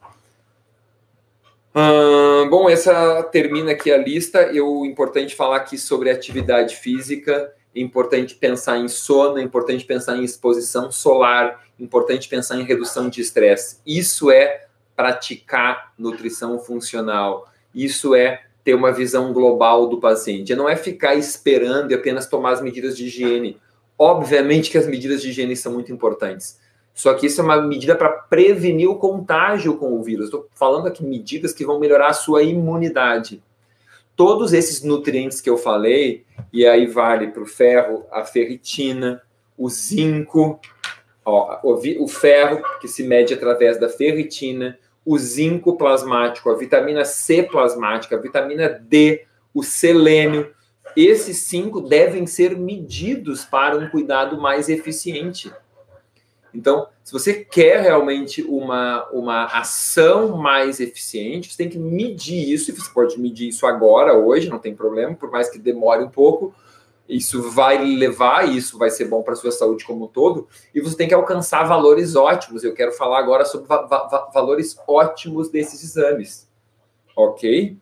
Hum, 1.75 2.49
bom, 2.49 2.69
essa 2.69 3.23
termina 3.23 3.71
aqui 3.71 3.91
a 3.91 3.97
lista. 3.97 4.41
Eu 4.53 4.85
importante 4.85 5.35
falar 5.35 5.57
aqui 5.57 5.77
sobre 5.77 6.09
atividade 6.09 6.75
física. 6.75 7.53
É 7.75 7.79
importante 7.79 8.35
pensar 8.35 8.77
em 8.77 8.87
sono, 8.87 9.37
é 9.37 9.41
importante 9.41 9.85
pensar 9.85 10.17
em 10.17 10.23
exposição 10.23 10.91
solar, 10.91 11.63
é 11.79 11.83
importante 11.83 12.27
pensar 12.27 12.57
em 12.57 12.63
redução 12.63 13.09
de 13.09 13.21
estresse. 13.21 13.77
Isso 13.85 14.31
é 14.31 14.65
praticar 14.95 15.93
nutrição 15.97 16.59
funcional. 16.59 17.47
Isso 17.73 18.15
é 18.15 18.41
ter 18.63 18.73
uma 18.73 18.91
visão 18.91 19.31
global 19.31 19.87
do 19.87 19.99
paciente. 19.99 20.55
Não 20.55 20.67
é 20.67 20.75
ficar 20.75 21.15
esperando 21.15 21.91
e 21.91 21.93
apenas 21.93 22.27
tomar 22.27 22.51
as 22.51 22.61
medidas 22.61 22.97
de 22.97 23.05
higiene. 23.05 23.57
Obviamente 23.99 24.71
que 24.71 24.77
as 24.77 24.87
medidas 24.87 25.21
de 25.21 25.29
higiene 25.29 25.55
são 25.55 25.73
muito 25.73 25.91
importantes 25.91 26.57
só 26.99 27.13
que 27.13 27.27
isso 27.27 27.39
é 27.39 27.43
uma 27.45 27.61
medida 27.61 27.95
para 27.95 28.09
prevenir 28.09 28.89
o 28.89 28.97
contágio 28.97 29.77
com 29.77 29.93
o 29.93 30.03
vírus. 30.03 30.25
Estou 30.25 30.49
falando 30.53 30.85
aqui 30.87 31.01
medidas 31.01 31.53
que 31.53 31.65
vão 31.65 31.79
melhorar 31.79 32.07
a 32.09 32.13
sua 32.13 32.43
imunidade. 32.43 33.41
Todos 34.17 34.51
esses 34.51 34.83
nutrientes 34.83 35.39
que 35.39 35.49
eu 35.49 35.57
falei, 35.57 36.25
e 36.51 36.67
aí 36.67 36.87
vale 36.87 37.27
para 37.27 37.41
o 37.41 37.45
ferro, 37.45 38.05
a 38.11 38.25
ferritina, 38.25 39.21
o 39.57 39.69
zinco, 39.69 40.59
ó, 41.23 41.59
o, 41.63 42.03
o 42.03 42.07
ferro 42.09 42.61
que 42.81 42.87
se 42.89 43.01
mede 43.03 43.33
através 43.33 43.79
da 43.79 43.87
ferritina, 43.87 44.77
o 45.05 45.17
zinco 45.17 45.77
plasmático, 45.77 46.49
a 46.49 46.57
vitamina 46.57 47.05
C 47.05 47.43
plasmática, 47.43 48.17
a 48.17 48.19
vitamina 48.19 48.67
D, 48.67 49.23
o 49.53 49.63
selênio. 49.63 50.51
Esses 51.01 51.37
cinco 51.37 51.79
devem 51.79 52.27
ser 52.27 52.57
medidos 52.57 53.45
para 53.45 53.77
um 53.77 53.87
cuidado 53.87 54.37
mais 54.37 54.67
eficiente. 54.67 55.49
Então, 56.53 56.89
se 57.05 57.13
você 57.13 57.35
quer 57.35 57.79
realmente 57.79 58.41
uma, 58.41 59.07
uma 59.11 59.45
ação 59.45 60.35
mais 60.35 60.81
eficiente, 60.81 61.49
você 61.49 61.57
tem 61.57 61.69
que 61.69 61.77
medir 61.77 62.51
isso, 62.51 62.69
e 62.69 62.73
você 62.73 62.91
pode 62.93 63.17
medir 63.17 63.47
isso 63.47 63.65
agora, 63.65 64.13
hoje, 64.17 64.49
não 64.49 64.59
tem 64.59 64.75
problema, 64.75 65.15
por 65.15 65.31
mais 65.31 65.49
que 65.49 65.57
demore 65.57 66.03
um 66.03 66.09
pouco, 66.09 66.53
isso 67.07 67.49
vai 67.49 67.81
levar, 67.85 68.49
isso 68.49 68.77
vai 68.77 68.89
ser 68.89 69.05
bom 69.05 69.23
para 69.23 69.35
a 69.35 69.37
sua 69.37 69.51
saúde 69.51 69.85
como 69.85 70.03
um 70.03 70.07
todo, 70.09 70.49
e 70.75 70.81
você 70.81 70.97
tem 70.97 71.07
que 71.07 71.13
alcançar 71.13 71.63
valores 71.63 72.13
ótimos. 72.13 72.61
Eu 72.61 72.73
quero 72.73 72.91
falar 72.91 73.19
agora 73.19 73.45
sobre 73.45 73.67
va 73.67 73.83
va 73.83 74.29
valores 74.33 74.77
ótimos 74.85 75.47
desses 75.49 75.81
exames, 75.81 76.45
ok? 77.15 77.77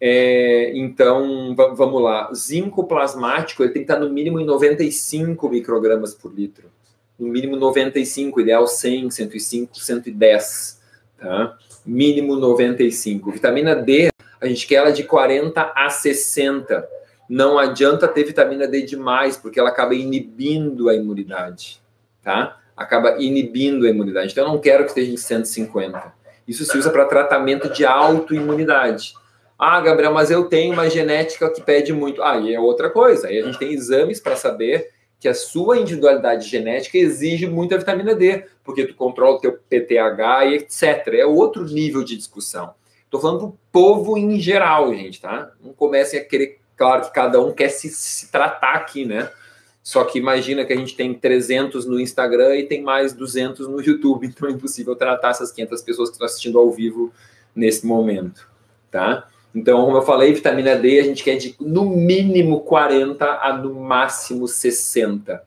É, 0.00 0.72
então, 0.74 1.54
vamos 1.54 2.02
lá. 2.02 2.32
Zinco 2.34 2.84
plasmático, 2.84 3.62
ele 3.62 3.72
tem 3.72 3.84
que 3.84 3.90
estar 3.90 4.00
no 4.00 4.10
mínimo 4.10 4.38
em 4.38 4.44
95 4.44 5.48
microgramas 5.48 6.14
por 6.14 6.32
litro 6.34 6.70
no 7.18 7.28
mínimo 7.28 7.56
95, 7.56 8.40
ideal 8.40 8.66
100, 8.66 9.10
105, 9.10 9.78
110, 9.78 10.80
tá? 11.18 11.56
Mínimo 11.84 12.36
95. 12.36 13.30
Vitamina 13.30 13.74
D, 13.74 14.08
a 14.40 14.46
gente 14.46 14.66
quer 14.66 14.76
ela 14.76 14.92
de 14.92 15.04
40 15.04 15.72
a 15.74 15.88
60. 15.88 16.86
Não 17.28 17.58
adianta 17.58 18.06
ter 18.06 18.24
vitamina 18.24 18.68
D 18.68 18.82
demais, 18.82 19.36
porque 19.36 19.58
ela 19.58 19.70
acaba 19.70 19.94
inibindo 19.94 20.88
a 20.88 20.94
imunidade, 20.94 21.80
tá? 22.22 22.58
Acaba 22.76 23.16
inibindo 23.18 23.86
a 23.86 23.90
imunidade. 23.90 24.32
Então, 24.32 24.44
eu 24.44 24.52
não 24.52 24.60
quero 24.60 24.84
que 24.84 24.90
esteja 24.90 25.10
em 25.10 25.16
150. 25.16 26.14
Isso 26.46 26.64
se 26.64 26.76
usa 26.76 26.90
para 26.90 27.06
tratamento 27.06 27.70
de 27.70 27.84
autoimunidade. 27.84 29.14
Ah, 29.58 29.80
Gabriel, 29.80 30.12
mas 30.12 30.30
eu 30.30 30.44
tenho 30.44 30.74
uma 30.74 30.88
genética 30.90 31.50
que 31.50 31.62
pede 31.62 31.92
muito. 31.92 32.22
Ah, 32.22 32.36
e 32.38 32.54
é 32.54 32.60
outra 32.60 32.90
coisa. 32.90 33.28
Aí 33.28 33.38
a 33.38 33.44
gente 33.44 33.58
tem 33.58 33.72
exames 33.72 34.20
para 34.20 34.36
saber 34.36 34.90
que 35.18 35.28
a 35.28 35.34
sua 35.34 35.78
individualidade 35.78 36.46
genética 36.46 36.98
exige 36.98 37.46
muita 37.46 37.78
vitamina 37.78 38.14
D, 38.14 38.44
porque 38.62 38.86
tu 38.86 38.94
controla 38.94 39.36
o 39.36 39.40
teu 39.40 39.52
PTH 39.52 40.44
e 40.46 40.54
etc. 40.56 41.14
É 41.14 41.24
outro 41.26 41.64
nível 41.64 42.04
de 42.04 42.16
discussão. 42.16 42.74
Estou 43.04 43.20
falando 43.20 43.46
do 43.46 43.58
povo 43.72 44.18
em 44.18 44.38
geral, 44.38 44.94
gente, 44.94 45.20
tá? 45.20 45.50
Não 45.62 45.72
comecem 45.72 46.20
a 46.20 46.24
querer, 46.24 46.58
claro 46.76 47.02
que 47.02 47.12
cada 47.12 47.40
um 47.40 47.52
quer 47.52 47.70
se, 47.70 47.88
se 47.88 48.30
tratar 48.30 48.74
aqui, 48.74 49.06
né? 49.06 49.30
Só 49.82 50.04
que 50.04 50.18
imagina 50.18 50.64
que 50.64 50.72
a 50.72 50.76
gente 50.76 50.96
tem 50.96 51.14
300 51.14 51.86
no 51.86 51.98
Instagram 52.00 52.56
e 52.56 52.64
tem 52.64 52.82
mais 52.82 53.12
200 53.12 53.68
no 53.68 53.80
YouTube, 53.80 54.26
então 54.28 54.48
é 54.48 54.52
impossível 54.52 54.94
tratar 54.96 55.30
essas 55.30 55.50
500 55.52 55.82
pessoas 55.82 56.08
que 56.10 56.14
estão 56.14 56.26
assistindo 56.26 56.58
ao 56.58 56.70
vivo 56.70 57.12
nesse 57.54 57.86
momento, 57.86 58.46
tá? 58.90 59.26
Então, 59.56 59.86
como 59.86 59.96
eu 59.96 60.02
falei, 60.02 60.34
vitamina 60.34 60.76
D 60.76 61.00
a 61.00 61.02
gente 61.02 61.24
quer 61.24 61.36
de 61.36 61.56
no 61.58 61.86
mínimo 61.86 62.60
40 62.60 63.24
a 63.24 63.56
no 63.56 63.74
máximo 63.74 64.46
60. 64.46 65.42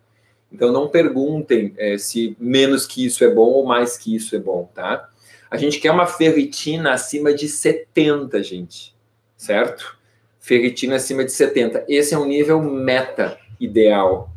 Então, 0.52 0.72
não 0.72 0.90
perguntem 0.90 1.76
é, 1.78 1.96
se 1.96 2.36
menos 2.40 2.88
que 2.88 3.06
isso 3.06 3.24
é 3.24 3.30
bom 3.30 3.52
ou 3.52 3.68
mais 3.68 4.00
que 4.00 4.16
isso 4.16 4.36
é 4.36 4.40
bom, 4.40 4.68
tá? 4.74 5.08
A 5.52 5.58
gente 5.58 5.80
quer 5.80 5.92
uma 5.92 6.08
ferritina 6.08 6.92
acima 6.92 7.32
de 7.32 7.48
70, 7.48 8.42
gente, 8.42 8.96
certo? 9.38 9.96
Ferritina 10.40 10.96
acima 10.96 11.24
de 11.24 11.32
70. 11.32 11.86
Esse 11.88 12.16
é 12.16 12.18
um 12.18 12.26
nível 12.26 12.64
meta 12.64 13.38
ideal, 13.60 14.32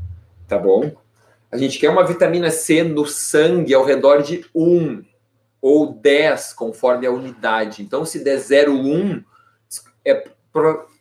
tá 0.47 0.59
bom? 0.59 0.93
A 1.51 1.57
gente 1.57 1.79
quer 1.79 1.89
uma 1.89 2.05
vitamina 2.05 2.51
C 2.51 2.83
no 2.83 3.07
sangue 3.07 3.73
ao 3.73 3.87
redor 3.87 4.23
de 4.23 4.45
1 4.55 5.03
ou 5.63 5.95
10, 5.95 6.53
conforme 6.53 7.07
a 7.07 7.11
unidade. 7.11 7.83
Então, 7.83 8.05
se 8.05 8.23
der 8.23 8.37
0,1, 8.37 9.25
é 10.05 10.25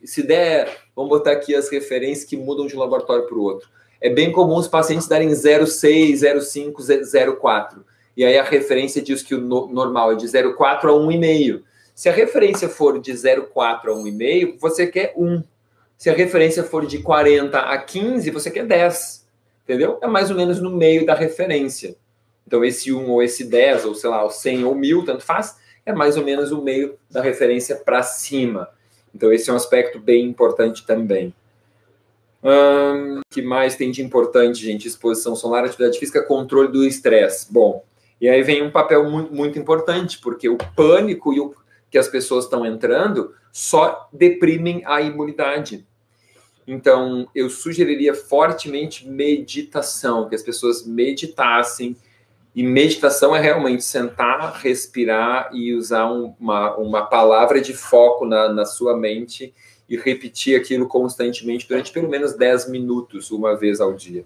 se 0.04 0.24
der, 0.24 0.78
vamos 0.96 1.10
botar 1.10 1.32
aqui 1.32 1.54
as 1.54 1.70
referências 1.70 2.26
que 2.26 2.38
mudam 2.38 2.68
de 2.68 2.76
um 2.76 2.80
laboratório 2.80 3.28
para 3.28 3.38
o 3.38 3.42
outro. 3.42 3.70
É 4.00 4.10
bem 4.10 4.32
comum 4.32 4.56
os 4.56 4.68
pacientes 4.68 5.08
darem 5.08 5.30
0,6, 5.30 6.14
0,5, 6.14 6.76
0,4. 6.78 7.84
E 8.16 8.26
aí 8.26 8.38
a 8.38 8.44
referência 8.44 9.02
diz 9.02 9.22
que 9.22 9.36
o 9.36 9.42
normal 9.42 10.14
é 10.14 10.16
de 10.16 10.26
0,4 10.26 10.60
a 10.62 10.88
1,5. 10.88 11.62
Se 11.94 12.10
a 12.10 12.12
referência 12.12 12.68
for 12.68 13.00
de 13.00 13.12
0,4 13.12 13.54
a 13.58 13.92
1,5, 13.92 14.58
você 14.60 14.88
quer 14.88 15.14
1. 15.16 15.44
Se 15.98 16.10
a 16.10 16.14
referência 16.14 16.64
for 16.64 16.86
de 16.86 17.00
40 17.00 17.60
a 17.60 17.78
15, 17.78 18.32
você 18.32 18.50
quer 18.50 18.66
10. 18.66 19.28
Entendeu? 19.64 20.00
É 20.02 20.08
mais 20.08 20.32
ou 20.32 20.36
menos 20.36 20.60
no 20.60 20.72
meio 20.72 21.06
da 21.06 21.14
referência. 21.14 21.96
Então, 22.48 22.66
esse 22.66 22.92
1 22.92 23.10
ou 23.10 23.22
esse 23.22 23.44
10, 23.44 23.86
ou 23.86 23.96
sei 23.96 24.10
lá, 24.10 24.26
o 24.26 24.30
100 24.30 24.66
ou 24.66 24.76
1000, 24.76 25.06
tanto 25.06 25.24
faz, 25.24 25.58
é 25.86 25.94
mais 25.94 26.18
ou 26.18 26.26
menos 26.26 26.52
o 26.52 26.62
meio 26.62 26.98
da 27.10 27.22
referência 27.22 27.76
para 27.76 28.02
cima. 28.02 28.68
Então, 29.14 29.32
esse 29.32 29.50
é 29.50 29.54
um 29.54 29.58
aspecto 29.58 30.00
bem 30.00 30.26
importante 30.26 30.86
também. 30.86 31.34
O 32.42 32.50
um, 32.50 33.22
que 33.30 33.42
mais 33.42 33.76
tem 33.76 33.92
de 33.92 34.02
importante, 34.02 34.64
gente? 34.64 34.88
Exposição 34.88 35.36
solar, 35.36 35.64
atividade 35.64 36.00
física, 36.00 36.24
controle 36.24 36.72
do 36.72 36.84
estresse. 36.84 37.52
Bom, 37.52 37.84
e 38.20 38.28
aí 38.30 38.42
vem 38.42 38.64
um 38.64 38.72
papel 38.72 39.10
muito, 39.10 39.34
muito 39.34 39.60
importante, 39.60 40.20
porque 40.20 40.50
o 40.50 40.58
pânico 40.76 41.34
e 41.34 41.40
o 41.40 41.56
que 41.90 41.98
as 41.98 42.08
pessoas 42.08 42.46
estão 42.46 42.66
entrando 42.66 43.34
só 43.52 44.10
deprimem 44.14 44.82
a 44.86 45.02
imunidade. 45.02 45.86
Então, 46.66 47.28
eu 47.36 47.50
sugeriria 47.50 48.14
fortemente 48.14 49.08
meditação, 49.08 50.30
que 50.30 50.36
as 50.36 50.44
pessoas 50.44 50.86
meditassem, 50.86 51.98
e 52.54 52.64
meditação 52.64 53.36
é 53.36 53.40
realmente 53.40 53.84
sentar, 53.84 54.60
respirar 54.62 55.50
e 55.54 55.74
usar 55.74 56.12
um, 56.12 56.36
uma, 56.40 56.76
uma 56.76 57.06
palavra 57.06 57.62
de 57.62 57.74
foco 57.74 58.26
na, 58.26 58.50
na 58.52 58.66
sua 58.66 58.96
mente 58.98 59.54
e 59.88 59.96
repetir 59.96 60.60
aquilo 60.60 60.88
constantemente 60.88 61.68
durante 61.68 61.92
pelo 61.92 62.10
menos 62.10 62.34
10 62.34 62.70
minutos, 62.70 63.32
uma 63.32 63.56
vez 63.56 63.80
ao 63.80 63.94
dia. 63.94 64.26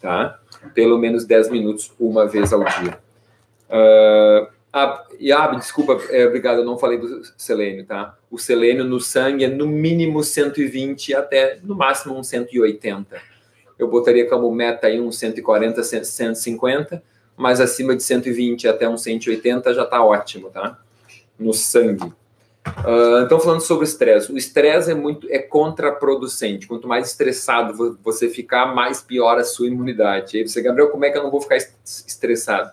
Tá? 0.00 0.38
Pelo 0.74 0.96
menos 0.98 1.24
10 1.24 1.50
minutos, 1.50 1.92
uma 1.98 2.26
vez 2.26 2.52
ao 2.52 2.62
dia. 2.64 2.98
Uh, 3.68 4.48
ah, 4.72 5.04
e 5.18 5.32
ah, 5.32 5.46
desculpa, 5.48 5.98
é, 6.10 6.26
obrigado, 6.26 6.58
eu 6.58 6.64
não 6.64 6.78
falei 6.78 6.98
do 6.98 7.22
selênio, 7.36 7.84
tá? 7.84 8.16
O 8.30 8.38
selênio 8.38 8.84
no 8.84 9.00
sangue 9.00 9.44
é 9.44 9.48
no 9.48 9.66
mínimo 9.66 10.22
120 10.22 11.14
até 11.14 11.58
no 11.62 11.74
máximo 11.74 12.16
uns 12.16 12.28
180. 12.28 13.20
Eu 13.78 13.88
botaria 13.88 14.28
como 14.28 14.52
meta 14.52 14.86
aí 14.86 15.00
uns 15.00 15.18
140, 15.18 15.82
150 15.82 17.02
mas 17.36 17.60
acima 17.60 17.94
de 17.94 18.02
120 18.02 18.66
até 18.68 18.88
uns 18.88 19.02
180 19.02 19.74
já 19.74 19.82
está 19.84 20.02
ótimo, 20.02 20.50
tá? 20.50 20.78
No 21.38 21.52
sangue. 21.52 22.12
Uh, 22.66 23.22
então, 23.24 23.38
falando 23.38 23.60
sobre 23.60 23.84
o 23.84 23.88
estresse, 23.88 24.32
o 24.32 24.36
estresse 24.36 24.90
é 24.90 24.94
muito 24.94 25.28
é 25.30 25.38
contraproducente. 25.38 26.66
Quanto 26.66 26.88
mais 26.88 27.08
estressado 27.08 27.98
você 28.02 28.28
ficar, 28.28 28.74
mais 28.74 29.00
piora 29.00 29.42
a 29.42 29.44
sua 29.44 29.68
imunidade. 29.68 30.36
Aí 30.36 30.46
você, 30.46 30.60
Gabriel, 30.60 30.90
como 30.90 31.04
é 31.04 31.10
que 31.10 31.18
eu 31.18 31.22
não 31.22 31.30
vou 31.30 31.40
ficar 31.40 31.56
estressado? 31.56 32.72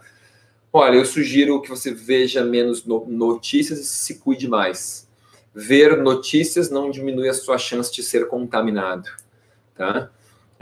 Olha, 0.72 0.96
eu 0.96 1.06
sugiro 1.06 1.62
que 1.62 1.70
você 1.70 1.94
veja 1.94 2.44
menos 2.44 2.84
notícias 2.86 3.80
e 3.80 3.86
se 3.86 4.16
cuide 4.16 4.48
mais. 4.48 5.08
ver 5.54 5.96
notícias 5.98 6.72
não 6.72 6.90
diminui 6.90 7.30
a 7.30 7.34
sua 7.34 7.60
chance 7.60 7.94
de 7.94 8.02
ser 8.02 8.28
contaminado, 8.28 9.08
tá? 9.76 10.10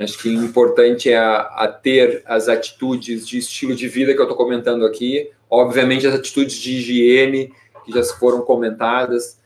Acho 0.04 0.18
que 0.18 0.30
o 0.30 0.44
importante 0.44 1.10
é 1.10 1.18
a, 1.18 1.38
a 1.42 1.68
ter 1.68 2.24
as 2.26 2.48
atitudes 2.48 3.28
de 3.28 3.38
estilo 3.38 3.76
de 3.76 3.88
vida 3.88 4.14
que 4.14 4.20
eu 4.20 4.24
estou 4.24 4.38
comentando 4.38 4.86
aqui, 4.86 5.30
obviamente 5.50 6.08
as 6.08 6.16
atitudes 6.16 6.56
de 6.56 6.74
higiene 6.78 7.54
que 7.86 7.92
já 7.92 8.04
foram 8.16 8.42
comentadas, 8.42 9.40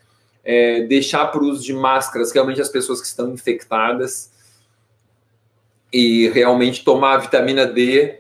é, 0.44 0.82
deixar 0.82 1.26
para 1.28 1.42
o 1.42 1.48
uso 1.48 1.64
de 1.64 1.74
máscaras 1.74 2.32
realmente 2.32 2.62
as 2.62 2.70
pessoas 2.70 3.02
que 3.02 3.08
estão 3.08 3.32
infectadas. 3.34 4.32
E 5.92 6.28
realmente 6.30 6.84
tomar 6.84 7.14
a 7.14 7.18
vitamina 7.18 7.66
D 7.66 8.20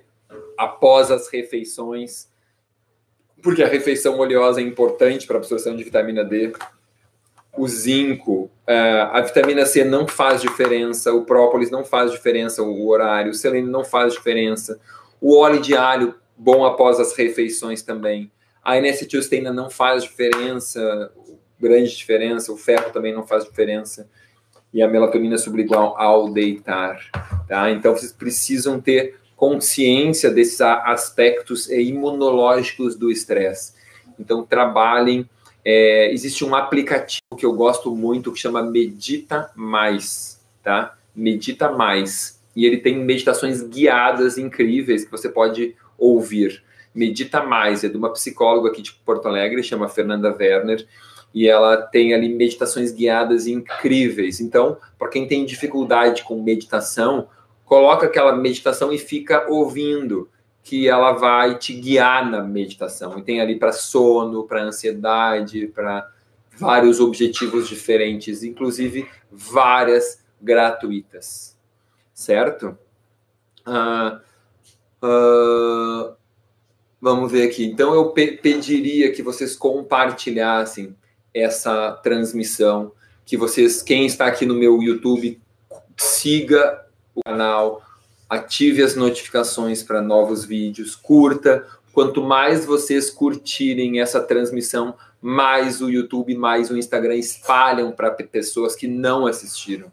após 0.58 1.12
as 1.12 1.28
refeições, 1.28 2.30
porque 3.42 3.62
a 3.62 3.68
refeição 3.68 4.18
oleosa 4.18 4.62
é 4.62 4.64
importante 4.64 5.28
para 5.28 5.36
a 5.36 5.40
absorção 5.40 5.76
de 5.76 5.84
vitamina 5.84 6.24
D. 6.24 6.54
O 7.58 7.68
zinco, 7.68 8.50
é, 8.68 9.02
a 9.12 9.22
vitamina 9.22 9.66
C 9.66 9.84
não 9.84 10.08
faz 10.08 10.42
diferença, 10.42 11.14
o 11.14 11.24
própolis 11.24 11.72
não 11.72 11.86
faz 11.86 12.12
diferença, 12.12 12.62
o 12.62 12.88
horário, 12.88 13.32
o 13.32 13.34
selênio 13.34 13.70
não 13.70 13.84
faz 13.84 14.14
diferença, 14.14 14.80
o 15.22 15.38
óleo 15.38 15.62
de 15.62 15.76
alho, 15.76 16.16
bom 16.38 16.66
após 16.66 17.00
as 17.00 17.16
refeições 17.16 17.82
também. 17.82 18.32
A 18.64 18.78
N-acetilcisteína 18.78 19.54
não 19.54 19.70
faz 19.70 20.04
diferença, 20.04 21.12
grande 21.60 21.96
diferença, 21.96 22.52
o 22.52 22.58
ferro 22.58 22.92
também 22.92 23.14
não 23.14 23.26
faz 23.26 23.46
diferença, 23.46 24.10
e 24.74 24.82
a 24.82 24.88
melatonina 24.90 25.38
sublingual 25.38 25.96
ao 25.98 26.30
deitar, 26.34 27.00
tá? 27.48 27.72
Então, 27.72 27.96
vocês 27.96 28.12
precisam 28.12 28.82
ter 28.82 29.18
consciência 29.36 30.30
desses 30.30 30.60
aspectos 30.60 31.70
imunológicos 31.70 32.96
do 32.96 33.10
estresse. 33.10 33.74
Então, 34.20 34.44
trabalhem. 34.44 35.30
É, 35.68 36.12
existe 36.14 36.46
um 36.46 36.54
aplicativo 36.54 37.36
que 37.36 37.46
eu 37.46 37.54
gosto 37.54 37.96
muito 37.96 38.32
que 38.32 38.40
chama 38.40 38.62
Medita 38.62 39.50
Mais, 39.56 40.40
tá? 40.64 40.96
Medita 41.16 41.72
Mais. 41.72 42.40
E 42.56 42.66
ele 42.66 42.78
tem 42.78 43.04
meditações 43.04 43.64
guiadas 43.64 44.38
incríveis 44.38 45.04
que 45.04 45.12
você 45.12 45.28
pode 45.28 45.76
ouvir. 45.98 46.64
Medita 46.94 47.44
Mais 47.44 47.84
é 47.84 47.90
de 47.90 47.98
uma 47.98 48.14
psicóloga 48.14 48.70
aqui 48.70 48.82
de 48.82 48.94
Porto 48.94 49.28
Alegre, 49.28 49.64
chama 49.64 49.90
Fernanda 49.90 50.34
Werner, 50.34 50.88
e 51.34 51.48
ela 51.48 51.78
tem 51.78 52.14
ali 52.14 52.30
meditações 52.30 52.92
guiadas 52.92 53.48
incríveis. 53.48 54.40
Então, 54.40 54.78
para 54.98 55.10
quem 55.10 55.28
tem 55.28 55.46
dificuldade 55.46 56.24
com 56.24 56.42
meditação, 56.42 57.28
coloca 57.66 58.06
aquela 58.06 58.36
meditação 58.38 58.94
e 58.94 58.98
fica 58.98 59.46
ouvindo, 59.50 60.30
que 60.66 60.90
ela 60.90 61.12
vai 61.12 61.60
te 61.60 61.76
guiar 61.76 62.28
na 62.28 62.42
meditação. 62.42 63.20
E 63.20 63.22
tem 63.22 63.40
ali 63.40 63.56
para 63.56 63.72
sono, 63.72 64.48
para 64.48 64.64
ansiedade, 64.64 65.68
para 65.68 66.10
vários 66.58 67.00
objetivos 67.00 67.70
diferentes, 67.70 68.42
inclusive 68.42 69.08
várias 69.32 70.26
gratuitas, 70.42 71.56
certo? 72.16 72.76
Uh, 73.68 74.20
uh, 75.06 76.16
vamos 77.00 77.32
ver 77.32 77.48
aqui. 77.48 77.66
Então 77.66 77.94
eu 77.94 78.10
pe 78.10 78.32
pediria 78.32 79.12
que 79.12 79.22
vocês 79.22 79.56
compartilhassem 79.56 80.96
essa 81.32 81.92
transmissão, 81.92 82.92
que 83.24 83.38
vocês, 83.38 83.84
quem 83.84 84.08
está 84.08 84.26
aqui 84.26 84.48
no 84.48 84.56
meu 84.56 84.82
YouTube, 84.82 85.40
siga 85.96 86.88
o 87.14 87.22
canal, 87.24 87.84
ative 88.30 88.84
as 88.84 88.96
notificações 88.96 89.84
para 89.84 90.02
novos 90.02 90.46
vídeos, 90.46 90.96
curta. 90.96 91.66
Quanto 91.94 92.22
mais 92.22 92.66
vocês 92.66 93.10
curtirem 93.10 94.02
essa 94.02 94.20
transmissão, 94.20 94.96
mais 95.22 95.82
o 95.82 95.90
YouTube, 95.90 96.36
mais 96.36 96.70
o 96.70 96.78
Instagram 96.78 97.16
espalham 97.16 97.92
para 97.92 98.12
pessoas 98.12 98.76
que 98.76 98.88
não 98.88 99.26
assistiram, 99.26 99.92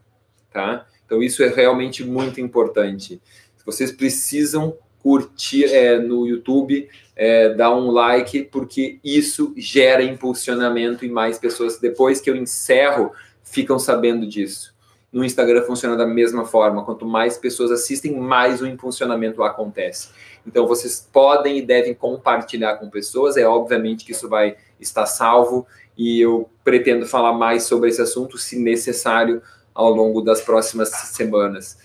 tá? 0.53 0.87
Então 1.07 1.23
isso 1.23 1.43
é 1.43 1.49
realmente 1.49 2.05
muito 2.05 2.41
importante. 2.41 3.21
Vocês 3.65 3.93
precisam 3.93 4.77
curtir 5.03 5.65
é, 5.65 5.99
no 5.99 6.27
YouTube, 6.27 6.89
é, 7.17 7.55
dar 7.55 7.75
um 7.75 7.91
like, 7.91 8.45
porque 8.45 8.99
isso 9.03 9.53
gera 9.57 10.03
impulsionamento 10.03 11.05
e 11.05 11.09
mais 11.09 11.39
pessoas, 11.39 11.79
depois 11.79 12.21
que 12.21 12.31
eu 12.31 12.37
encerro, 12.37 13.13
ficam 13.43 13.79
sabendo 13.79 14.27
disso. 14.27 14.75
No 15.13 15.23
Instagram 15.23 15.63
funciona 15.63 15.95
da 15.95 16.07
mesma 16.07 16.45
forma. 16.47 16.85
Quanto 16.85 17.05
mais 17.05 17.37
pessoas 17.37 17.71
assistem, 17.71 18.17
mais 18.19 18.63
o 18.63 18.67
impulsionamento 18.67 19.43
acontece. 19.43 20.09
Então 20.47 20.67
vocês 20.67 21.07
podem 21.13 21.59
e 21.59 21.63
devem 21.63 21.95
compartilhar 21.95 22.77
com 22.77 22.89
pessoas. 22.89 23.37
É 23.37 23.47
obviamente 23.47 24.05
que 24.05 24.13
isso 24.13 24.29
vai 24.29 24.57
estar 24.81 25.05
salvo 25.05 25.67
e 25.97 26.21
eu 26.21 26.49
pretendo 26.65 27.05
falar 27.07 27.35
mais 27.35 27.65
sobre 27.65 27.91
esse 27.91 28.01
assunto, 28.01 28.39
se 28.39 28.59
necessário, 28.59 29.43
ao 29.75 29.91
longo 29.91 30.23
das 30.23 30.41
próximas 30.41 30.89
semanas. 30.89 31.79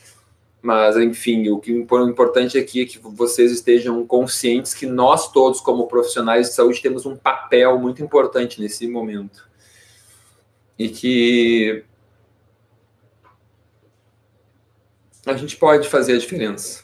Mas, 0.61 0.97
enfim, 0.97 1.49
o 1.49 1.59
que 1.59 1.71
o 1.71 2.09
importante 2.09 2.57
aqui 2.57 2.81
é 2.81 2.85
que 2.85 2.99
vocês 2.99 3.51
estejam 3.51 4.05
conscientes 4.05 4.73
que 4.73 4.85
nós 4.85 5.31
todos, 5.31 5.61
como 5.61 5.87
profissionais 5.87 6.47
de 6.47 6.53
saúde, 6.55 6.81
temos 6.81 7.05
um 7.05 7.15
papel 7.15 7.77
muito 7.79 8.01
importante 8.01 8.59
nesse 8.59 8.87
momento. 8.87 9.47
E 10.77 10.89
que 10.89 11.83
a 15.27 15.37
gente 15.37 15.57
pode 15.57 15.89
fazer 15.89 16.13
a 16.13 16.17
diferença. 16.17 16.83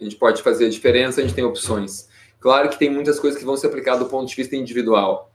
A 0.00 0.04
gente 0.04 0.16
pode 0.16 0.42
fazer 0.42 0.66
a 0.66 0.70
diferença, 0.70 1.20
a 1.20 1.24
gente 1.24 1.34
tem 1.34 1.44
opções. 1.44 2.08
Claro 2.40 2.68
que 2.68 2.78
tem 2.78 2.90
muitas 2.90 3.18
coisas 3.18 3.38
que 3.38 3.44
vão 3.44 3.56
ser 3.56 3.66
aplicadas 3.66 4.00
do 4.00 4.10
ponto 4.10 4.28
de 4.28 4.36
vista 4.36 4.54
individual. 4.54 5.32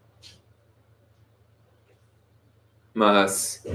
Mas. 2.94 3.66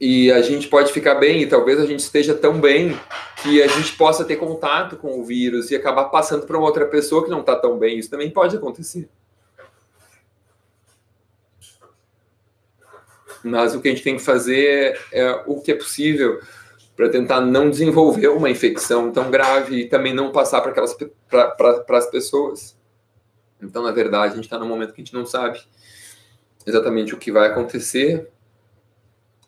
E 0.00 0.30
a 0.30 0.42
gente 0.42 0.68
pode 0.68 0.92
ficar 0.92 1.14
bem, 1.14 1.42
e 1.42 1.46
talvez 1.46 1.80
a 1.80 1.86
gente 1.86 2.00
esteja 2.00 2.34
tão 2.34 2.60
bem 2.60 2.98
que 3.42 3.62
a 3.62 3.68
gente 3.68 3.96
possa 3.96 4.24
ter 4.24 4.36
contato 4.36 4.96
com 4.96 5.20
o 5.20 5.24
vírus 5.24 5.70
e 5.70 5.76
acabar 5.76 6.06
passando 6.06 6.46
para 6.46 6.58
outra 6.58 6.86
pessoa 6.86 7.24
que 7.24 7.30
não 7.30 7.40
está 7.40 7.56
tão 7.56 7.78
bem. 7.78 7.98
Isso 7.98 8.10
também 8.10 8.30
pode 8.30 8.56
acontecer. 8.56 9.08
Mas 13.44 13.74
o 13.74 13.80
que 13.80 13.88
a 13.88 13.90
gente 13.90 14.02
tem 14.02 14.16
que 14.16 14.22
fazer 14.22 14.98
é 15.12 15.30
o 15.46 15.60
que 15.60 15.70
é 15.70 15.74
possível 15.74 16.40
para 16.96 17.10
tentar 17.10 17.42
não 17.42 17.68
desenvolver 17.68 18.28
uma 18.28 18.48
infecção 18.48 19.12
tão 19.12 19.30
grave 19.30 19.80
e 19.80 19.88
também 19.88 20.14
não 20.14 20.32
passar 20.32 20.62
para 20.62 20.70
aquelas 20.70 20.96
para 21.28 21.98
as 21.98 22.06
pessoas. 22.06 22.74
Então, 23.60 23.82
na 23.82 23.92
verdade, 23.92 24.32
a 24.32 24.36
gente 24.36 24.44
está 24.44 24.58
num 24.58 24.68
momento 24.68 24.94
que 24.94 25.02
a 25.02 25.04
gente 25.04 25.14
não 25.14 25.26
sabe 25.26 25.60
exatamente 26.66 27.14
o 27.14 27.18
que 27.18 27.30
vai 27.30 27.48
acontecer. 27.48 28.30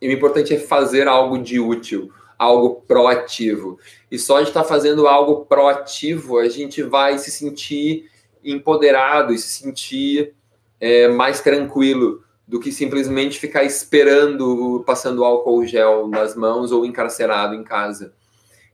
E 0.00 0.08
o 0.08 0.12
importante 0.12 0.54
é 0.54 0.58
fazer 0.58 1.08
algo 1.08 1.38
de 1.38 1.58
útil, 1.58 2.12
algo 2.38 2.82
proativo. 2.86 3.78
E 4.10 4.18
só 4.18 4.42
de 4.42 4.48
estar 4.48 4.62
tá 4.62 4.68
fazendo 4.68 5.08
algo 5.08 5.46
proativo, 5.46 6.38
a 6.38 6.48
gente 6.50 6.82
vai 6.82 7.18
se 7.18 7.30
sentir 7.30 8.10
empoderado 8.44 9.32
e 9.32 9.38
se 9.38 9.62
sentir 9.62 10.34
é, 10.78 11.08
mais 11.08 11.40
tranquilo 11.40 12.25
do 12.46 12.60
que 12.60 12.70
simplesmente 12.70 13.40
ficar 13.40 13.64
esperando, 13.64 14.84
passando 14.86 15.24
álcool 15.24 15.66
gel 15.66 16.06
nas 16.06 16.36
mãos 16.36 16.70
ou 16.70 16.86
encarcerado 16.86 17.54
em 17.54 17.64
casa. 17.64 18.14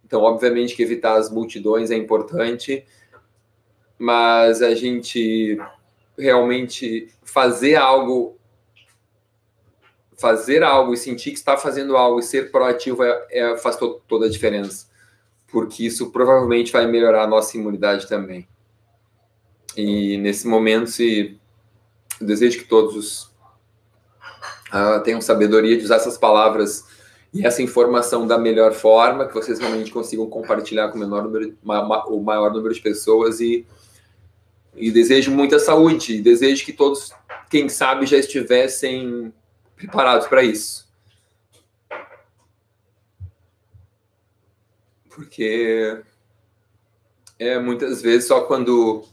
Então, 0.05 0.21
obviamente 0.21 0.77
que 0.77 0.83
evitar 0.83 1.17
as 1.17 1.31
multidões 1.31 1.91
é 1.91 1.97
importante, 1.97 2.85
mas 3.99 4.61
a 4.61 4.75
gente 4.75 5.59
realmente 6.19 7.09
fazer 7.23 7.77
algo 7.77 8.37
fazer 10.19 10.63
algo 10.63 10.95
e 10.95 10.97
sentir 10.97 11.33
que 11.33 11.39
está 11.39 11.57
fazendo 11.57 11.97
algo 11.97 12.21
e 12.21 12.23
ser 12.23 12.53
proativo 12.53 13.03
é, 13.03 13.27
é, 13.31 13.57
faz 13.57 13.75
to 13.75 14.01
toda 14.07 14.27
a 14.27 14.31
diferença, 14.31 14.87
porque 15.49 15.85
isso 15.85 16.13
provavelmente 16.13 16.71
vai 16.71 16.87
melhorar 16.87 17.25
a 17.25 17.27
nossa 17.27 17.57
imunidade 17.57 18.07
também. 18.07 18.47
E 19.77 20.17
nesse 20.19 20.47
momento, 20.47 20.91
se 20.91 21.41
eu 22.21 22.27
desejo 22.27 22.61
que 22.61 22.67
todos 22.67 22.95
os 22.95 23.32
uh, 24.73 25.03
tenham 25.03 25.21
sabedoria 25.21 25.77
de 25.77 25.85
usar 25.85 25.97
essas 25.97 26.17
palavras 26.17 26.85
e 27.33 27.47
essa 27.47 27.63
informação 27.63 28.27
da 28.27 28.37
melhor 28.37 28.73
forma, 28.75 29.27
que 29.27 29.35
vocês 29.35 29.59
realmente 29.59 29.91
consigam 29.91 30.29
compartilhar 30.29 30.89
com 30.89 30.97
o, 30.97 31.01
menor 31.01 31.23
número, 31.23 31.57
o 32.09 32.21
maior 32.21 32.53
número 32.53 32.75
de 32.75 32.81
pessoas 32.81 33.41
e, 33.41 33.67
e 34.77 34.91
desejo 34.91 35.31
muita 35.31 35.59
saúde, 35.59 36.21
desejo 36.21 36.65
que 36.65 36.75
todos, 36.75 37.13
quem 37.49 37.71
sabe, 37.71 38.05
já 38.05 38.19
estivessem 38.19 39.33
preparados 39.77 40.27
para 40.27 40.43
isso. 40.43 40.87
Porque 45.09 46.03
é 47.39 47.59
muitas 47.59 48.03
vezes 48.03 48.29
só 48.29 48.43
quando 48.43 49.05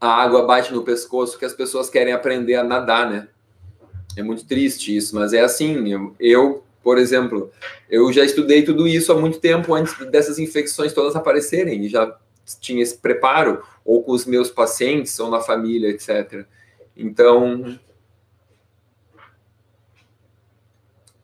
a 0.00 0.08
água 0.08 0.46
bate 0.46 0.72
no 0.72 0.84
pescoço 0.84 1.38
que 1.38 1.44
as 1.44 1.52
pessoas 1.52 1.90
querem 1.90 2.12
aprender 2.12 2.54
a 2.54 2.64
nadar, 2.64 3.10
né? 3.10 3.28
É 4.16 4.22
muito 4.22 4.44
triste 4.44 4.96
isso, 4.96 5.14
mas 5.14 5.32
é 5.32 5.40
assim. 5.40 5.88
Eu, 5.90 6.14
eu, 6.20 6.64
por 6.82 6.98
exemplo, 6.98 7.50
eu 7.90 8.12
já 8.12 8.24
estudei 8.24 8.62
tudo 8.62 8.86
isso 8.86 9.12
há 9.12 9.20
muito 9.20 9.40
tempo 9.40 9.74
antes 9.74 9.94
dessas 10.10 10.38
infecções 10.38 10.92
todas 10.92 11.16
aparecerem, 11.16 11.84
e 11.84 11.88
já 11.88 12.16
tinha 12.60 12.82
esse 12.82 12.96
preparo, 12.96 13.62
ou 13.84 14.02
com 14.02 14.12
os 14.12 14.26
meus 14.26 14.50
pacientes, 14.50 15.18
ou 15.18 15.30
na 15.30 15.40
família, 15.40 15.88
etc. 15.88 16.46
Então, 16.96 17.78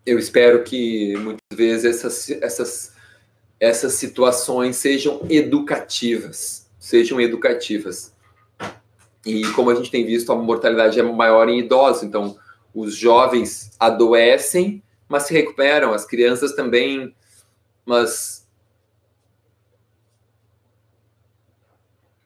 eu 0.05 0.19
espero 0.19 0.65
que 0.65 1.17
muitas 1.19 1.57
vezes 1.57 1.85
essas, 1.85 2.31
essas, 2.43 2.93
essas 3.61 3.93
situações 3.95 4.77
sejam 4.77 5.25
educativas, 5.29 6.69
sejam 6.79 7.21
educativas. 7.21 8.13
E 9.25 9.47
como 9.53 9.71
a 9.71 9.75
gente 9.75 9.91
tem 9.91 10.05
visto, 10.05 10.33
a 10.33 10.37
mortalidade 10.37 10.99
é 10.99 11.03
maior 11.03 11.49
em 11.49 11.61
idosos, 11.61 12.03
então 12.03 12.37
os 12.75 12.95
jovens 12.95 13.73
adoecem, 13.79 14.83
mas 15.09 15.25
se 15.25 15.35
recuperam, 15.35 15.93
as 15.93 16.05
crianças 16.05 16.53
também, 16.53 17.15
mas 17.85 18.47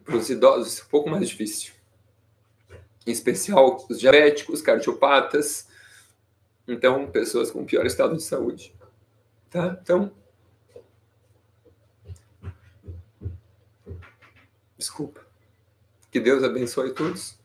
para 0.05 0.17
os 0.17 0.29
idosos 0.29 0.81
é 0.81 0.83
um 0.83 0.89
pouco 0.89 1.09
mais 1.09 1.29
difícil. 1.29 1.73
Em 3.07 3.11
especial 3.11 3.85
os 3.89 3.99
diabéticos, 3.99 4.61
cardiopatas, 4.61 5.67
então 6.69 7.07
pessoas 7.11 7.51
com 7.51 7.65
pior 7.65 7.87
estado 7.87 8.17
de 8.17 8.23
saúde. 8.23 8.75
Tá? 9.51 9.79
Então, 9.81 10.13
desculpa. 14.77 15.25
Que 16.11 16.21
Deus 16.21 16.45
abençoe 16.45 16.93
todos 16.93 17.39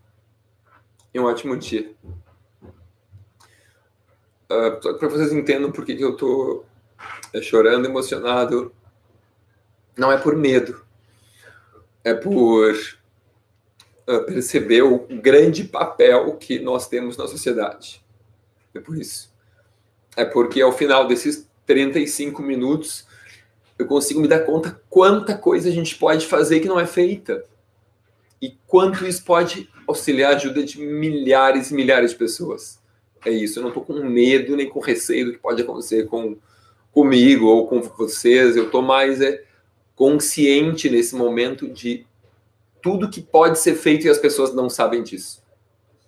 e 1.14 1.20
um 1.20 1.26
ótimo 1.26 1.58
dia. 1.58 1.96
Uh, 4.52 4.96
para 4.98 5.08
vocês 5.08 5.32
entendam 5.32 5.72
por 5.72 5.86
que, 5.86 5.92
eu 6.00 6.14
estou 6.14 6.66
é, 7.34 7.42
chorando, 7.42 7.86
emocionado, 7.86 8.74
não 9.96 10.12
é 10.12 10.18
por 10.18 10.36
medo, 10.36 10.82
é 12.04 12.14
por 12.14 12.74
uh, 12.74 14.24
perceber 14.26 14.82
o 14.82 15.06
grande 15.22 15.64
papel 15.66 16.36
que 16.38 16.58
nós 16.60 16.88
temos 16.88 17.16
na 17.16 17.28
sociedade. 17.28 18.04
É 18.74 18.80
por 18.80 18.98
isso. 18.98 19.32
É 20.16 20.26
porque 20.26 20.62
ao 20.62 20.72
final 20.72 21.08
desses 21.08 21.48
35 21.68 22.42
minutos 22.42 23.08
eu 23.78 23.86
consigo 23.86 24.20
me 24.20 24.28
dar 24.28 24.40
conta 24.40 24.82
quanta 24.90 25.38
coisa 25.38 25.70
a 25.70 25.72
gente 25.72 25.96
pode 25.96 26.26
fazer 26.26 26.60
que 26.60 26.68
não 26.68 26.80
é 26.80 26.88
feita 26.88 27.46
e 28.42 28.58
quanto 28.66 29.06
isso 29.06 29.24
pode 29.24 29.70
auxiliar 29.88 30.34
a 30.34 30.36
ajuda 30.36 30.64
de 30.64 30.80
milhares 30.80 31.70
e 31.70 31.74
milhares 31.74 32.12
de 32.12 32.18
pessoas. 32.18 32.79
É 33.26 33.32
isso, 33.32 33.60
eu 33.60 33.64
não 33.64 33.70
estou 33.70 33.84
com 33.84 33.94
medo 34.04 34.56
nem 34.56 34.70
com 34.70 34.80
receio 34.80 35.26
do 35.26 35.32
que 35.34 35.40
pode 35.40 35.62
acontecer 35.62 36.08
com 36.08 36.38
comigo 36.92 37.46
ou 37.46 37.68
com 37.68 37.82
vocês, 37.82 38.56
eu 38.56 38.66
estou 38.66 38.82
mais 38.82 39.22
é, 39.22 39.44
consciente 39.96 40.90
nesse 40.90 41.16
momento 41.16 41.68
de 41.68 42.06
tudo 42.82 43.10
que 43.10 43.22
pode 43.22 43.60
ser 43.60 43.76
feito 43.76 44.06
e 44.06 44.10
as 44.10 44.18
pessoas 44.18 44.54
não 44.54 44.70
sabem 44.70 45.04
disso. 45.04 45.44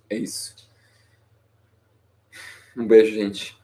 É 0.08 0.16
isso. 0.16 0.54
Um 2.76 2.86
beijo, 2.86 3.14
gente. 3.14 3.58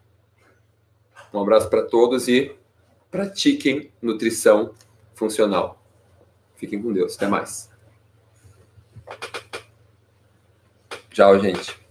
Um 1.33 1.41
abraço 1.41 1.69
para 1.69 1.83
todos 1.83 2.29
e 2.29 2.55
pratiquem 3.11 3.91
nutrição 4.01 4.75
funcional. 5.15 5.83
Fiquem 6.57 6.83
com 6.83 6.93
Deus. 6.93 7.17
Até 7.17 7.27
mais. 7.27 7.71
Tchau, 11.11 11.39
gente. 11.41 11.88